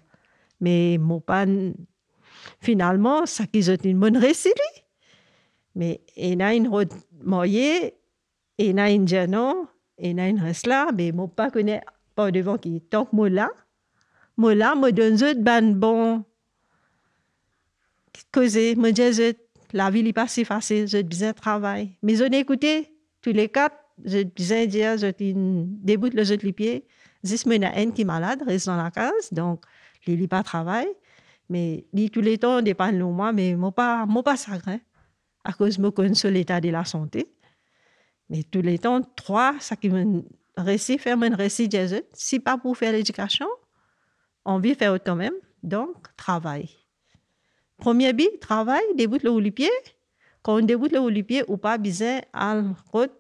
[0.61, 1.47] Mais mon pas,
[2.61, 4.55] finalement, ça qui est une bonne réussite.
[5.75, 6.71] Mais il y a une
[7.25, 7.91] moyenne,
[8.59, 9.67] il y a une non,
[9.99, 11.81] il y a une reste là, mais mon pas connaît
[12.15, 12.81] pas devant qui.
[12.83, 13.51] Tant que moi là,
[14.37, 16.25] moi là, moi donne un ban bon,
[18.33, 19.35] causer, me dire,
[19.73, 21.97] la vie n'est pas si facile, besoin de travail.
[22.03, 26.87] Mais on écouté tous les quatre, débute le jeu de les pieds.
[27.25, 29.65] Zis me a qui est malade, reste dans la case, donc
[30.07, 30.89] il n'est pas travail.
[31.49, 34.81] Mais tous les temps, dépend de moi, mais moi pas, moi pas sacré,
[35.45, 37.33] à cause de mon l'état de la santé.
[38.29, 40.23] Mais tous les temps, trois, ça qui me
[40.57, 43.47] récit, faire mon récit de si pas pour faire l'éducation,
[44.45, 46.69] on veut faire quand même, donc travail.
[47.77, 49.71] Premier but, travail, débute le pied.
[50.43, 52.61] Quand on débute le pied, ou pas besoin à
[52.93, 53.13] route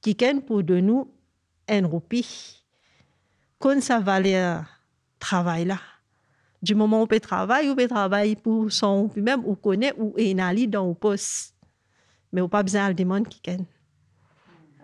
[0.00, 1.12] quelqu'un pour de nous
[1.68, 2.64] un roupie.
[3.58, 4.60] Quand ça valait
[5.18, 5.78] travail là.
[6.60, 10.14] Du moment où on peut travailler, on peut travailler pour son même ou connaît ou
[10.16, 10.34] est
[10.66, 11.54] dans le poste.
[12.32, 13.64] Mais on pas besoin de monde qui ken.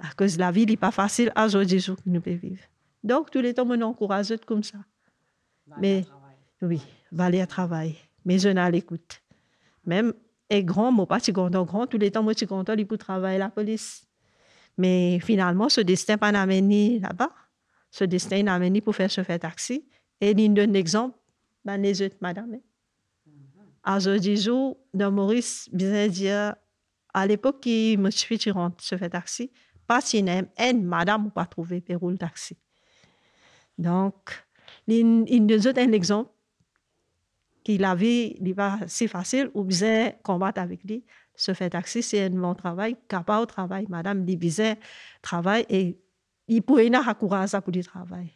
[0.01, 2.63] À cause de la vie n'est pas facile à aujourd'hui que nous pouvons vivre.
[3.03, 4.79] Donc, tous les temps, on encourage comme ça.
[5.79, 6.05] Mais,
[6.63, 7.97] oui, valer à travail.
[8.25, 9.23] Mais je n'ai l'écoute.
[9.85, 10.13] Même,
[10.49, 12.87] et grand, moi, pas si grand, grand, tous les temps, moi, je suis content, il
[12.87, 14.07] peut travailler la police.
[14.77, 17.31] Mais finalement, ce destin pas amené là-bas.
[17.91, 19.87] Ce destin n'a amené pour faire chauffeur taxi.
[20.21, 21.17] Et il donne l'exemple,
[21.65, 22.59] ben, les autres madame.
[23.83, 26.55] À ce jour, dans Maurice, bien dire,
[27.13, 29.51] à l'époque, qui me suis tirant chauffeur taxi,
[29.87, 32.57] pas si une madame ou pas trouvé le taxi.
[33.77, 34.15] Donc,
[34.87, 36.31] il, il nous donne un exemple
[37.63, 41.05] qu'il avait, il pas si facile ou bien combattre avec lui
[41.37, 44.77] se fait taxi, c'est un bon travail, capable travail, madame divisait
[45.23, 45.97] travail et
[46.49, 48.29] il avoir ça pour du travail.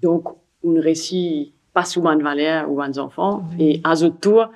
[0.00, 0.28] Donc,
[0.62, 4.48] on réussit pas souvent de valeur ou des enfants et à ce tour,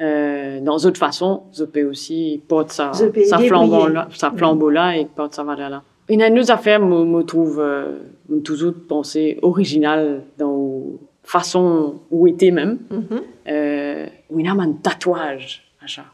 [0.00, 4.96] euh, dans d'autres façons, je peux aussi porter sa, sa flambeau là, sa flambeau là
[4.96, 5.82] et porter sa valeur là.
[6.08, 7.98] Une autre affaire me, me trouve euh,
[8.42, 12.78] toujours pensée originale dans façon où était même.
[12.90, 13.22] Mm -hmm.
[13.48, 16.06] euh, on a un tatouage, achat.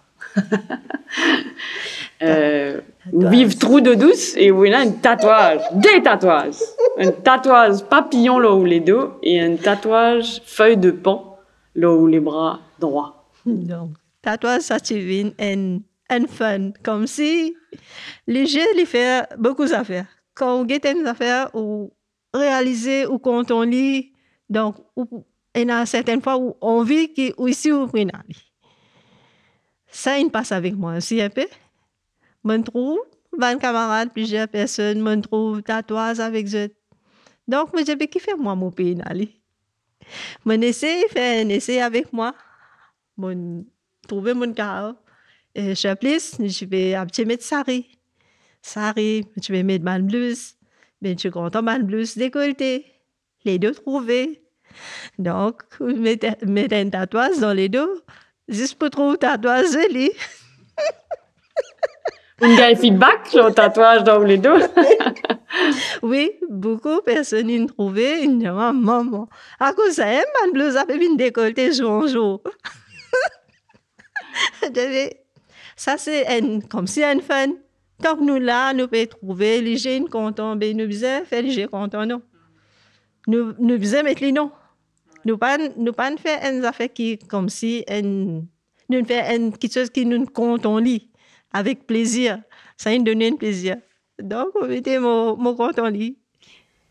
[2.22, 2.80] Euh,
[3.12, 6.56] vive trou de douce et où il a un tatouage, des tatouages.
[6.98, 11.38] Un tatouage papillon là où les dos et un tatouage feuille de pan
[11.74, 13.28] là où les bras droits.
[13.44, 13.90] Donc,
[14.22, 15.78] tatouage, ça tu un,
[16.10, 17.54] un fun, comme si
[18.26, 20.06] les jeux les faire beaucoup d'affaires.
[20.34, 21.92] Quand on get une affaire ou
[22.34, 24.12] réaliser ou quand on lit,
[24.48, 24.76] donc,
[25.54, 27.88] il y a certaines fois où on vit qui aussi ou
[29.96, 31.46] ça, il passe avec moi aussi un peu.
[32.44, 33.00] Je trouve
[33.38, 36.68] 20 camarades, plusieurs personnes, je trouve tatouage avec eux.
[37.48, 39.30] Donc, je dis, qui fait moi mon pays d'aller?
[40.44, 42.34] Je essaie faire un essai avec moi.
[43.18, 43.62] Je
[44.06, 44.94] trouve mon cas.
[45.54, 47.86] Et je plus, je vais petit mettre Sari.
[48.74, 50.56] Arrive, tu veux mettre ma blouse,
[51.00, 52.84] mais tu comptes ma blouse décolletée.
[53.44, 54.42] Les deux trouvés.
[55.18, 58.02] Donc, mettre un tatouage dans les deux,
[59.20, 60.10] tatouage joli.
[62.38, 64.60] Vous avez feedback sur le tatouage dans les deux
[66.02, 69.28] Oui, beaucoup de personnes ont trouvé, disent, maman,
[69.58, 72.42] à cause de ça, ma blouse a fait une décolletée jour en jour.
[75.76, 76.26] ça, c'est
[76.68, 77.52] comme si un fun.
[78.02, 81.68] Tant que nous là, nous pouvons trouver les jeunes contents, nous faisons faire les jeunes
[81.68, 82.20] contents, non.
[83.26, 84.52] Nous, nous faisons mettre les noms.
[85.26, 88.42] Nous pas, nous pas faire une affaire qui, comme si, un,
[88.88, 91.08] nous faisons quelque chose qui nous comptons lit,
[91.52, 92.38] avec plaisir.
[92.76, 93.76] Ça nous donne un plaisir.
[94.22, 96.16] Donc, on mettait mon, mon compte en lit.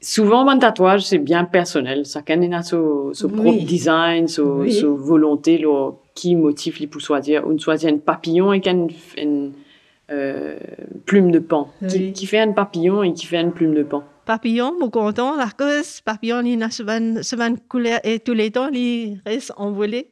[0.01, 2.03] Souvent, mon tatouage, c'est bien personnel.
[2.05, 3.41] Chacun a son, son oui.
[3.41, 4.73] propre design, son, oui.
[4.73, 7.47] son volonté, lo, qui motive les pour choisir.
[7.47, 9.53] On choisit un papillon avec une, une
[10.11, 10.57] euh,
[11.05, 11.69] plume de pan.
[11.81, 11.87] Oui.
[11.87, 14.03] Qui, qui, fait un papillon et qui fait une plume de pan.
[14.25, 19.21] Papillon, mon content, la cause, papillon, il a souvent couleur et tous les temps, il
[19.25, 20.11] reste envolé.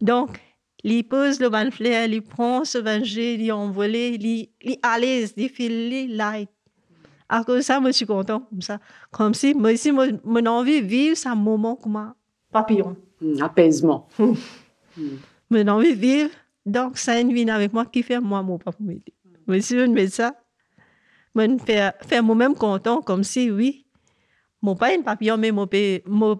[0.00, 0.40] Donc,
[0.84, 5.34] il pose le ban fleur, il prend ce jet, il envole, il, il à l'aise,
[5.36, 6.48] il fait il light.
[7.28, 8.80] À cause de ça, moi, je suis content, comme ça.
[9.10, 12.14] Comme si, moi aussi, mon, mon envie de vivre ce moment comme un
[12.50, 12.96] papillon.
[13.20, 14.08] Mmh, apaisement.
[14.96, 15.02] Mmh.
[15.50, 16.30] Mon envie de vivre,
[16.66, 18.58] donc, ça une vie avec moi qui fait moi mon.
[19.46, 20.34] Moi, si je mets ça,
[21.36, 23.86] je fais, moi-même content, comme si, oui,
[24.60, 26.32] mon pas un papillon, mais mon père, mon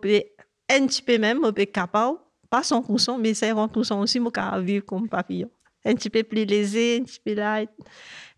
[0.70, 2.18] un petit peu même, mon père capable
[2.50, 5.50] pas 100%, mais 50% aussi, je vivre comme papillon.
[5.84, 7.70] Un petit peu plus léger, un petit peu light,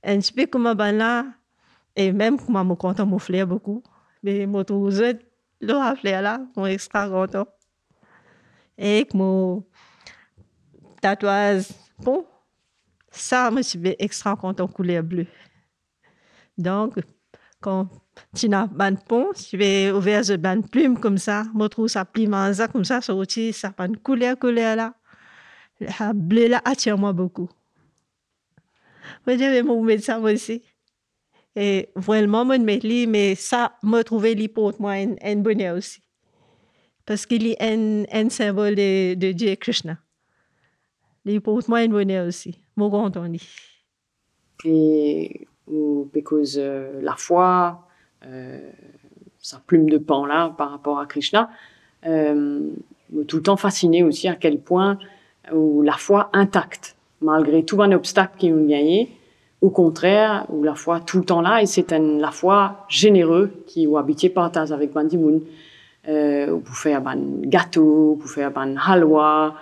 [0.05, 1.27] un petit peu comme un là.
[1.97, 3.83] Et même comme je me content, mon fleur beaucoup.
[4.23, 4.91] Mais je trouve
[5.61, 7.47] le fleur là, je suis extra content.
[8.77, 9.65] Et mon
[11.01, 12.25] tatouage, bon,
[13.11, 15.27] ça, je suis extra content, couleur bleue.
[16.61, 16.99] Donc,
[17.61, 17.89] quand
[18.35, 22.05] tu n'as pas de pont, tu vas ouvrir ce ban plume comme ça, trouve ça
[22.05, 24.95] plume ça comme ça, ça aussi, ça pas une couleur, couleur là.
[25.81, 27.49] Le bleu là attire moi beaucoup.
[29.27, 30.63] Je vais me mettre ça aussi.
[31.57, 33.73] Et vraiment, je me mais ça,
[34.05, 36.01] trouver li pour moi un, un bonheur aussi.
[37.05, 39.99] Parce qu'il est un, un symbole de, de Dieu Krishna.
[41.43, 42.61] Pour moi un bonheur aussi.
[42.77, 43.27] Je suis content.
[46.13, 47.87] Parce que euh, la foi,
[48.27, 48.59] euh,
[49.39, 51.51] sa plume de pan là par rapport à Krishna,
[52.07, 52.61] euh,
[53.29, 54.99] tout le temps fasciné aussi à quel point
[55.53, 59.11] où la foi intacte, malgré tout un obstacle qui nous gagné,
[59.61, 63.99] au contraire, la foi tout le temps là, et c'est la foi généreux qui ou
[63.99, 65.43] habité partage avec Bandimoun,
[66.09, 69.55] euh, vous faire un gâteau, vous faire un halwa,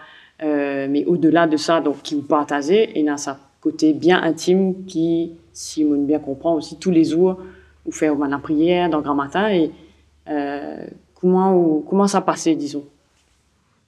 [0.43, 4.85] euh, mais au-delà de ça, donc qui vous partagez, et a sa côté bien intime
[4.85, 7.39] qui, si on bien comprend aussi tous les jours,
[7.85, 9.73] ou faire la prière dans le grand matin et
[10.29, 12.85] euh, comment, ou, comment ça passait, disons?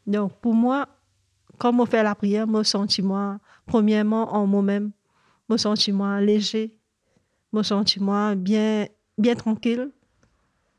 [0.06, 0.88] Donc, pour moi,
[1.58, 4.90] quand on fait la prière, mon sentiment, premièrement, en moi-même,
[5.48, 6.74] mon sentiment léger,
[7.52, 8.86] mon sentiment bien,
[9.18, 9.90] bien tranquille.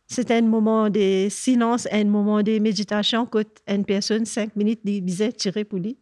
[0.08, 5.32] C'était un moment de silence, un moment de méditation que une personne, cinq minutes, disait
[5.32, 5.98] tirer pour lui.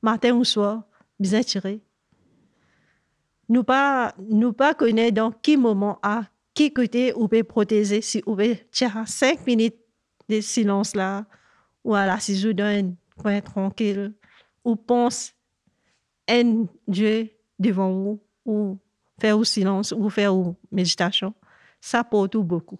[0.00, 0.84] Matin ou soir,
[1.18, 1.80] disait tirer.
[3.50, 6.22] Nous pas, nous pas connaître dans quel moment, à
[6.54, 9.74] qui côté ou peut protéger, si vous pouvez tiens, cinq minutes
[10.28, 11.26] de silence là,
[11.82, 14.14] ou à la si dans un coin tranquille,
[14.64, 15.34] ou pense
[16.28, 18.78] un Dieu devant vous, ou
[19.20, 21.34] faire au silence, ou faire une méditation,
[21.80, 22.78] ça porte beaucoup.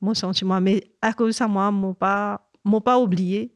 [0.00, 2.48] Mon sentiment, mais à cause de ça, moi, je pas,
[2.84, 3.52] pas oublié.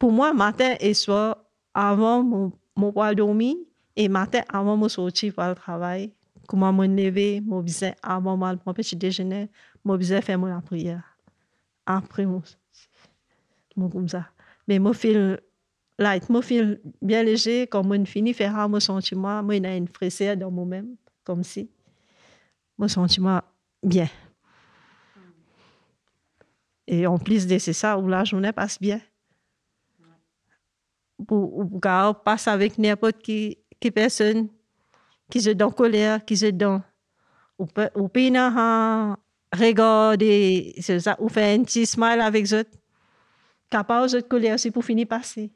[0.00, 3.54] Pour moi, matin et soir, avant mon, mon pas dormir,
[3.96, 6.12] et matin, avant de sortir pour le travail,
[6.46, 9.50] comment me lever, je besoin avant mon petit déjeuner,
[9.84, 11.16] je besoin faire la prière.
[11.86, 12.42] Après, mon
[13.88, 14.28] comme ça.
[14.68, 15.40] Mais je feel
[15.98, 20.36] light, je feel bien léger quand je finis faire mon sentiment, moi j'ai une fraîcheur
[20.36, 21.70] dans moi-même, comme si
[22.78, 23.40] mon sentiment
[23.82, 24.08] bien.
[26.86, 29.00] Et en plus de ça, où la journée passe bien.
[31.26, 34.48] Pour, pour passe avec n'importe qui, qui personne
[35.28, 36.80] qui se dans colère, qui se dans
[37.58, 37.66] ou
[37.96, 38.30] ou peut
[39.52, 42.64] regarder c'est ça ou faire un petit smile avec eux
[43.68, 45.50] capable de colère aussi pour finir passer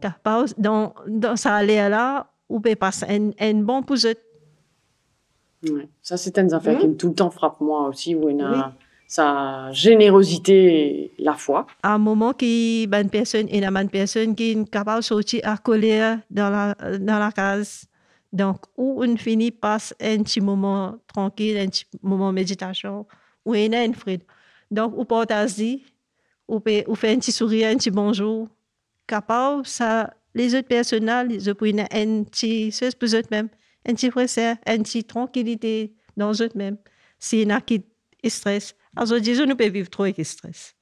[0.00, 5.88] capable dans dans ça aller là ou peut passer un, un bon pour eux ouais.
[6.02, 6.80] ça c'est une affaire mmh.
[6.80, 8.87] qui me tout le temps frappe moi aussi où il a oui.
[9.08, 14.70] Sa générosité la foi à un moment qui une personne et une personne qui est
[14.70, 17.88] capable de sortir à colère dans la dans la case
[18.32, 23.06] Donc, où on finit par un petit moment tranquille, un petit moment méditation,
[23.44, 24.22] où il y a une fride.
[24.70, 25.52] Donc, on partage,
[26.46, 28.48] on fait un petit sourire, un petit bonjour.
[29.06, 33.48] Capable, ça, les autres personnes, ils ont un petit, c'est pour eux-mêmes,
[33.86, 36.76] un petit frère, un petit tranquillité dans eux-mêmes.
[37.32, 37.82] Y a qui
[38.26, 40.74] stress, alors disons, nous pouvons vivre trop avec stress.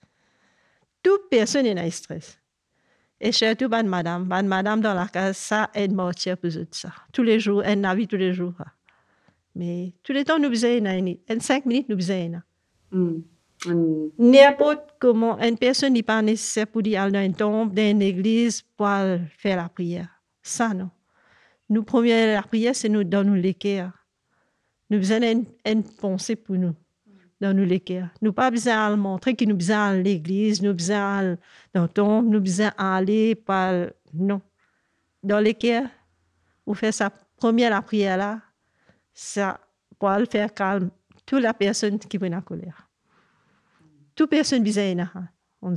[1.03, 2.39] Toute personne a stress.
[3.21, 6.93] Et surtout, bonne madame, bonne madame dans la case, ça aide mortier pour ça.
[7.13, 8.55] Tous les jours, elle n'a vie tous les jours.
[9.55, 12.43] Mais tous les temps, nous une, en cinq minutes, nous faisons une.
[12.91, 13.23] Mm.
[14.19, 18.63] N'importe comment, une personne n'est pas nécessaire pour aller dans une tombe, dans une église,
[18.77, 18.89] pour
[19.39, 20.09] faire la prière.
[20.43, 20.91] Ça, non.
[21.71, 23.93] Nous, première, la prière, c'est nous nous l'équerre.
[24.91, 26.75] Nous avons une, une pensée pour nous
[27.41, 28.11] dans nous l'équerre.
[28.23, 31.37] Nous pas besoin de montrer que nous besoin à l'église, nous besoin
[31.75, 34.41] dans le tombe, nous besoin aller par non.
[35.23, 35.89] Dans l'équerre,
[36.67, 38.41] vous faites sa première la prière là,
[39.13, 39.61] ça
[39.99, 40.91] pour le faire calme
[41.25, 42.89] toute la personne qui est en colère.
[44.15, 44.95] Toute personne besoin
[45.61, 45.75] on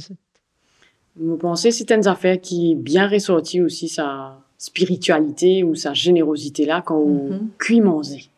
[1.15, 6.65] Vous pensez c'est une affaire qui est bien ressortie aussi sa spiritualité ou sa générosité
[6.65, 7.47] là quand on mm-hmm.
[7.57, 8.29] cuit manger.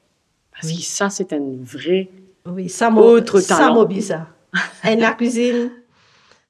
[0.51, 2.09] Parce que ça c'est un vrai
[2.45, 3.75] oui, ça autre talent.
[3.75, 4.27] Ça bizarre.
[4.83, 5.71] Et la cuisine,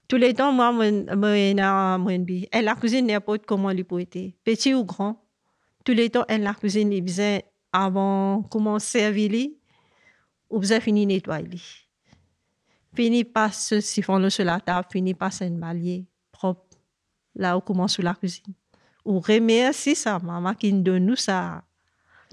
[0.08, 5.24] tous les temps, moi, elle la cuisine n'importe comment lui peut être, petit ou grand.
[5.84, 9.50] Tous les temps, elle la cuisine, il faisait avant commencer servir,
[10.50, 11.62] ou avez fini nettoyer.
[12.94, 16.78] Fini par ce siphon sur la table, fini par ce malier propre,
[17.36, 18.54] là où commence la cuisine.
[19.06, 21.64] Ou remercie sa maman qui nous donne nous sa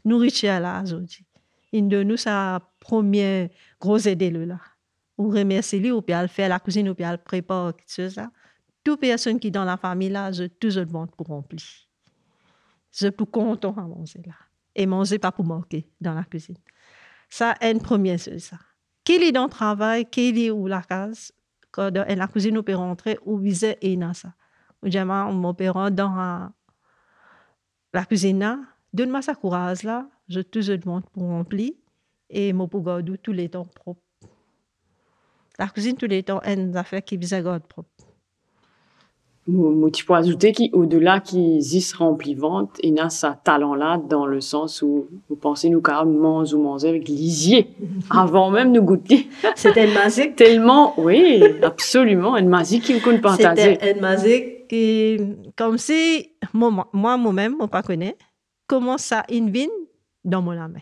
[0.05, 1.25] nourriture là aujourd'hui.
[1.73, 4.59] Il donne nous sa première grosse aide là.
[5.19, 8.31] Ou remercier ou bien faire la cuisine, ou bien préparer quelque chose là.
[8.83, 11.61] Toute personne qui est dans la famille là, je tout le monde pour remplir.
[12.93, 14.35] Je plus content à manger là.
[14.75, 16.57] Et manger pas pour manquer dans la cuisine.
[17.29, 18.59] Ça, une première chose ça.
[19.05, 21.33] Qui est dans le travail, qui est où la case,
[21.71, 24.33] quand dans la cuisine, on peut rentrer, ou viser et dans ça.
[24.83, 26.51] Ou jamais, on peut rentrer dans
[27.93, 28.59] la cuisine là,
[28.93, 31.73] donne-moi sa courage là, je tout le monde pour remplir
[32.31, 34.01] et mon pougardou tous les temps propre.
[35.59, 37.89] La cuisine tous les temps une affaire qui bien propre.
[39.51, 44.27] Moi, tu peux ajouter qu'au-delà qu'ils y rempli vente, il y a ce talent-là dans
[44.27, 47.69] le sens où vous pensez nous quand manger ou manger avec lisier
[48.11, 49.27] avant même de goûter.
[49.55, 50.37] C'était une magique.
[50.37, 53.79] Tellement, oui, absolument, une magique qui vous partager.
[53.81, 55.19] C'était une magique qui,
[55.57, 58.19] comme si moi, moi-même, je ne pas connais
[58.67, 59.71] comment ça invine
[60.25, 60.77] dans mon âme.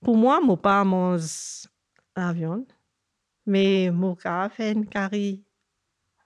[0.00, 1.68] Pour moi, mon pas mange
[2.16, 2.72] la viande,
[3.46, 5.44] mais mon cas fait une curry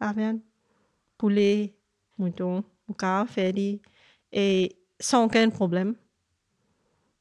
[0.00, 0.40] la viande,
[1.16, 1.74] poulet,
[2.18, 3.80] mouton, mon cas fait
[4.30, 5.94] et sans aucun problème.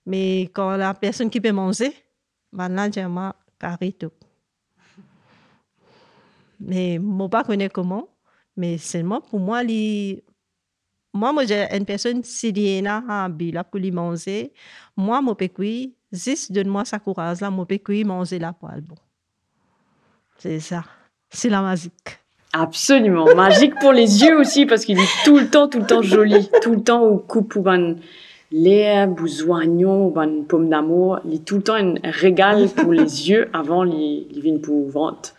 [0.05, 1.93] Mais quand la personne qui peut manger,
[2.51, 4.11] là, j'aime curry tout.
[6.59, 6.99] Mais
[7.29, 8.07] pas connais comment,
[8.55, 10.23] mais seulement pour moi, les
[11.13, 14.51] moi, moi j'ai une personne, si elle a un pour lui manger,
[14.97, 18.81] moi, je peux juste donne-moi sa courage là, je peux manger la poêle.
[18.81, 18.95] Bon.
[20.37, 20.83] C'est ça.
[21.29, 22.19] C'est la magique.
[22.51, 23.33] Absolument.
[23.35, 26.49] Magique pour les yeux aussi, parce qu'il est tout le temps, tout le temps joli.
[26.61, 27.63] Tout le temps, au coupe ou
[28.51, 29.27] l'herbe, ou
[30.21, 31.19] une pomme d'amour.
[31.25, 35.33] Il est tout le temps un régal pour les yeux avant les, les pour vente.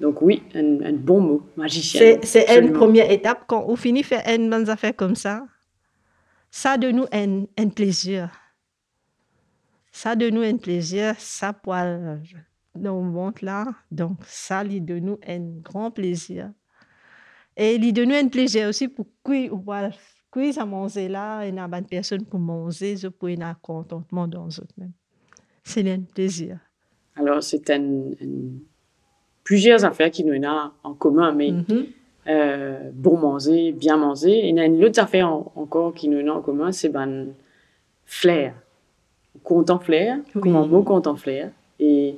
[0.00, 2.18] Donc oui, un, bon mot, magicien.
[2.22, 3.44] C'est une première étape.
[3.46, 5.46] Quand on finit de faire une bonne affaire comme ça,
[6.50, 8.30] ça de nous un, un plaisir.
[9.92, 12.22] Ça de nous un plaisir, ça poil
[12.74, 13.66] dans le là.
[13.90, 16.50] Donc ça lui de nous un grand plaisir.
[17.56, 19.62] Et il de nous un plaisir aussi pour cuire ou
[20.32, 24.26] cuire à manger là, il y a une personne pour manger, je peux un contentement
[24.26, 24.92] dans eux même.
[25.62, 26.58] C'est un plaisir.
[27.16, 28.12] Alors c'est un
[29.44, 31.86] plusieurs affaires qui nous ont en commun, mais mm-hmm.
[32.28, 34.48] euh, bon manger, bien manger.
[34.48, 37.28] Il y a une autre affaire encore qui nous ont en commun, c'est ben
[38.06, 38.54] flair.
[39.44, 40.40] Content flair, oui.
[40.42, 41.50] comment mot content flair.
[41.78, 42.16] Et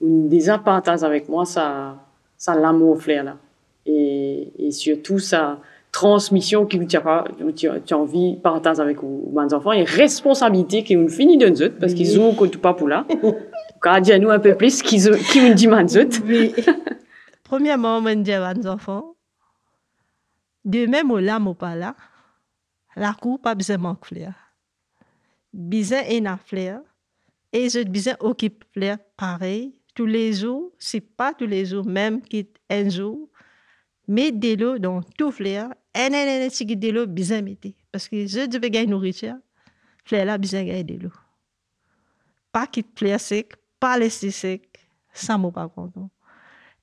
[0.00, 1.96] une des partage avec moi, ça,
[2.36, 3.36] ça l'amour flair là.
[3.84, 5.58] Et, et surtout sa
[5.92, 10.96] transmission que tu as, tu as envie de partager avec vos enfants et responsabilité qui
[10.96, 13.06] nous finit de nous parce qu'ils ont tout pas pour là.
[14.02, 16.54] Dis-nous un peu plus qui nous dit Oui.
[17.44, 19.16] Premièrement, on dit à nos enfants,
[20.64, 21.96] de même au là, au pas là,
[22.96, 24.32] la cour pas besoin de fleur.
[25.52, 26.80] Besoin et na fleur.
[27.52, 29.78] Et je besoin occupe fleur pareil.
[29.94, 33.28] Tous les jours, c'est pas tous les jours, même qui un jour,
[34.08, 35.68] mais de l'eau dans tout fleur.
[35.94, 37.68] Et un, un, de l'eau besoin mettre.
[37.90, 39.36] Parce que je devais gagner nourriture.
[40.04, 41.12] fleur là, besoin de l'eau.
[42.50, 43.52] Pas quitte fleur sec,
[43.82, 44.62] pas laisser sec,
[45.12, 46.08] ça m'a pas content.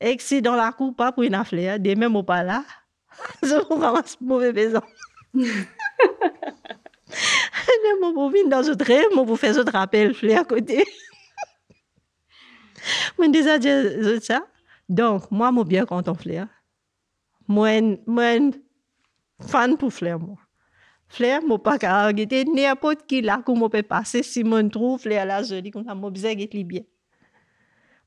[0.01, 2.65] Et si dans la cour, pas pour une fleur, des mêmes pas là,
[3.41, 4.81] je vous ramasse mauvais maison.
[5.33, 5.63] Je
[8.13, 9.71] vous venir dans autre rêve, je vous fais autre
[10.13, 10.85] fleur à côté.
[13.17, 13.69] Je déjà dit
[14.21, 14.45] ça.
[14.89, 16.47] Donc, moi, je suis bien content, fleur.
[17.47, 18.61] Moi, je suis
[19.47, 20.37] fan pour fleur, moi.
[21.09, 25.01] Fleur, je pas qu'à regarder n'importe qui là, comment je peux passer si je trouve
[25.01, 26.81] fleur là, dis comme ça, je bien être bien.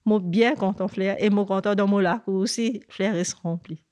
[0.07, 3.34] Je suis bien content, fleur, et je suis content dans mon lac aussi, fleur est
[3.34, 3.82] rempli.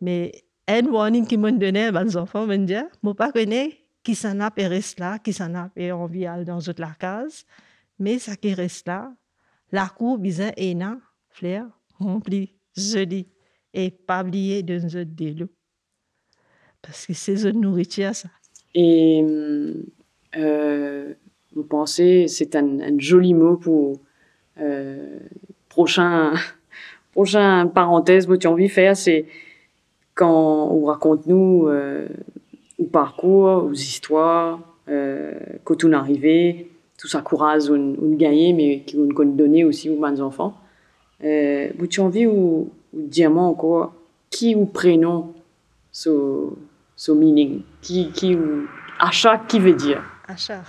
[0.00, 0.32] Mais,
[0.68, 3.30] un warning qui m'a donné, mes enfants me disent, je ne pas
[4.02, 7.44] qui s'en a reste là, qui s'en a envie dans toute la case,
[8.00, 9.12] mais ça qui reste là,
[9.70, 10.98] la cour bizarre et na,
[11.30, 11.66] fleur,
[11.98, 13.28] rempli, joli,
[13.72, 15.48] et pas oublier de nous de
[16.86, 18.28] Parce que c'est une nourriture, ça.
[18.74, 19.24] Et
[20.36, 21.14] euh,
[21.54, 24.00] vous pensez, c'est un, joli mot pour
[24.60, 25.18] euh,
[25.68, 26.34] prochain,
[27.12, 29.26] prochain parenthèse que tu envie de faire, c'est
[30.14, 32.08] quand on raconte nous euh,
[32.78, 35.32] au parcours, aux histoires, euh,
[35.64, 40.02] quand on arrivé, tout ça courage on, on gagné, mais qu'on peut donner aussi aux
[40.20, 40.54] enfants.
[41.24, 43.94] Euh, vous avez envie ou, ou dire encore
[44.30, 45.32] qui ou prénom
[45.92, 46.50] ce,
[46.96, 48.36] ce meaning, qui, qui
[48.98, 50.02] achat qui veut dire?
[50.26, 50.64] Achat.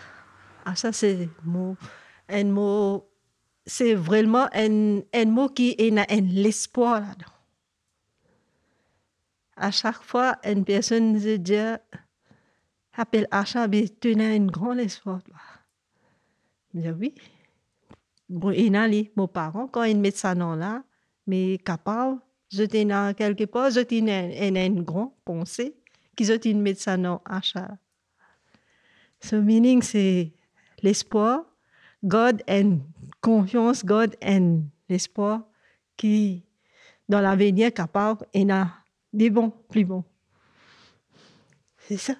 [0.65, 1.29] Achat c'est
[2.29, 3.07] un mot
[3.65, 7.33] c'est vraiment un, un mot qui est un l'espoir là-dedans.
[9.57, 11.55] À chaque fois, une personne se dit,
[12.93, 15.19] appelle achat, mais tu as un grand espoir.
[16.73, 17.15] Je dis oui.
[18.29, 20.83] Bon, il a mes parents, quand ils mettent ça nom là,
[21.25, 22.19] mais capable,
[22.51, 25.75] je tenais quelque part, je tenais un, un, grand pensée,
[26.17, 27.77] qui tenais mettre ça nom achat.
[29.21, 30.33] Ce meaning, c'est
[30.83, 31.45] l'espoir,
[32.03, 32.79] God and
[33.21, 35.43] confiance, God and l'espoir
[35.95, 36.43] qui,
[37.07, 38.67] dans l'avenir, capable, et a
[39.13, 40.03] des bons, plus bons.
[41.77, 42.15] C'est ça.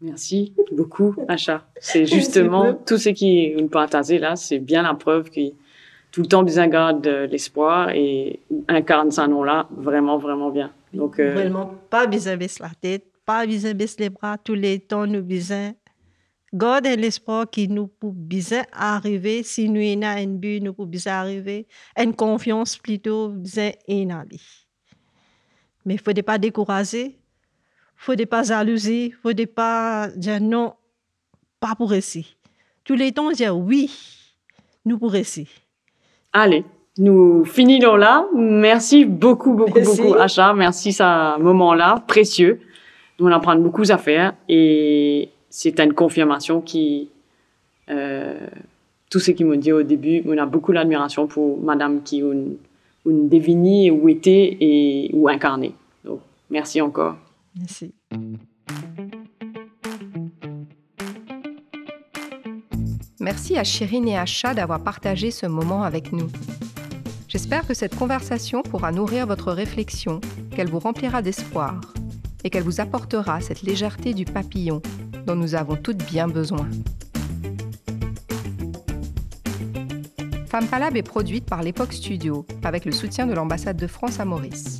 [0.00, 1.66] Merci beaucoup, Acha.
[1.80, 5.40] C'est justement tout ce qui nous partage là, c'est bien la preuve que
[6.12, 10.72] tout le temps besoin garde l'espoir et incarne ce nom-là vraiment, vraiment bien.
[10.92, 11.34] Donc, euh...
[11.34, 15.22] Vraiment, pas besoin baisser la tête, pas besoin baisser les bras, tous les temps nous
[15.22, 15.74] besoin
[16.54, 21.02] garder l'espoir qui nous peut bien arriver, si nous avons un but, nous peut bien
[21.12, 21.66] arriver,
[21.98, 24.24] une confiance plutôt bien en
[25.84, 30.08] mais il ne faut pas décourager, il ne faut pas jalouser, il ne faut pas
[30.16, 30.72] dire non,
[31.60, 32.34] pas pour ici.
[32.82, 33.90] Tous les temps, dire oui,
[34.86, 35.48] nous pour ici.
[36.32, 36.64] Allez,
[36.96, 38.26] nous finissons là.
[38.34, 40.54] Merci beaucoup, beaucoup, beaucoup, Acha.
[40.54, 42.60] Merci ce moment-là, précieux.
[43.18, 47.08] Nous, on apprend beaucoup à faire et c'est une confirmation qui,
[47.90, 48.46] euh,
[49.10, 52.56] tout ce qu'ils m'ont dit au début, on a beaucoup d'admiration pour Madame qui une
[53.08, 55.74] une définie où était et où incarner.
[56.04, 57.16] Donc, merci encore.
[57.56, 57.92] Merci.
[63.20, 66.28] Merci à Chirine et à Chat d'avoir partagé ce moment avec nous.
[67.28, 70.20] J'espère que cette conversation pourra nourrir votre réflexion,
[70.54, 71.80] qu'elle vous remplira d'espoir
[72.44, 74.80] et qu'elle vous apportera cette légèreté du papillon
[75.26, 76.68] dont nous avons toutes bien besoin.
[80.46, 84.24] Femme Palab est produite par l'Époque Studio avec le soutien de l'ambassade de France à
[84.24, 84.78] Maurice.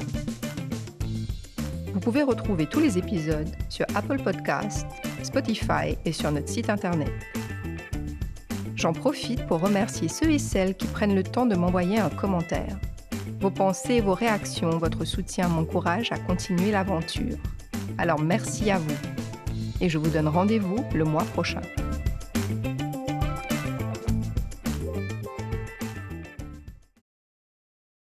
[1.92, 4.86] Vous pouvez retrouver tous les épisodes sur Apple Podcasts,
[5.22, 7.12] Spotify et sur notre site internet.
[8.76, 12.78] J'en profite pour remercier ceux et celles qui prennent le temps de m'envoyer un commentaire.
[13.40, 17.36] Vos pensées, vos réactions, votre soutien m'encouragent à continuer l'aventure.
[17.96, 18.96] Alors merci à vous.
[19.80, 21.62] Et je vous donne rendez-vous le mois prochain.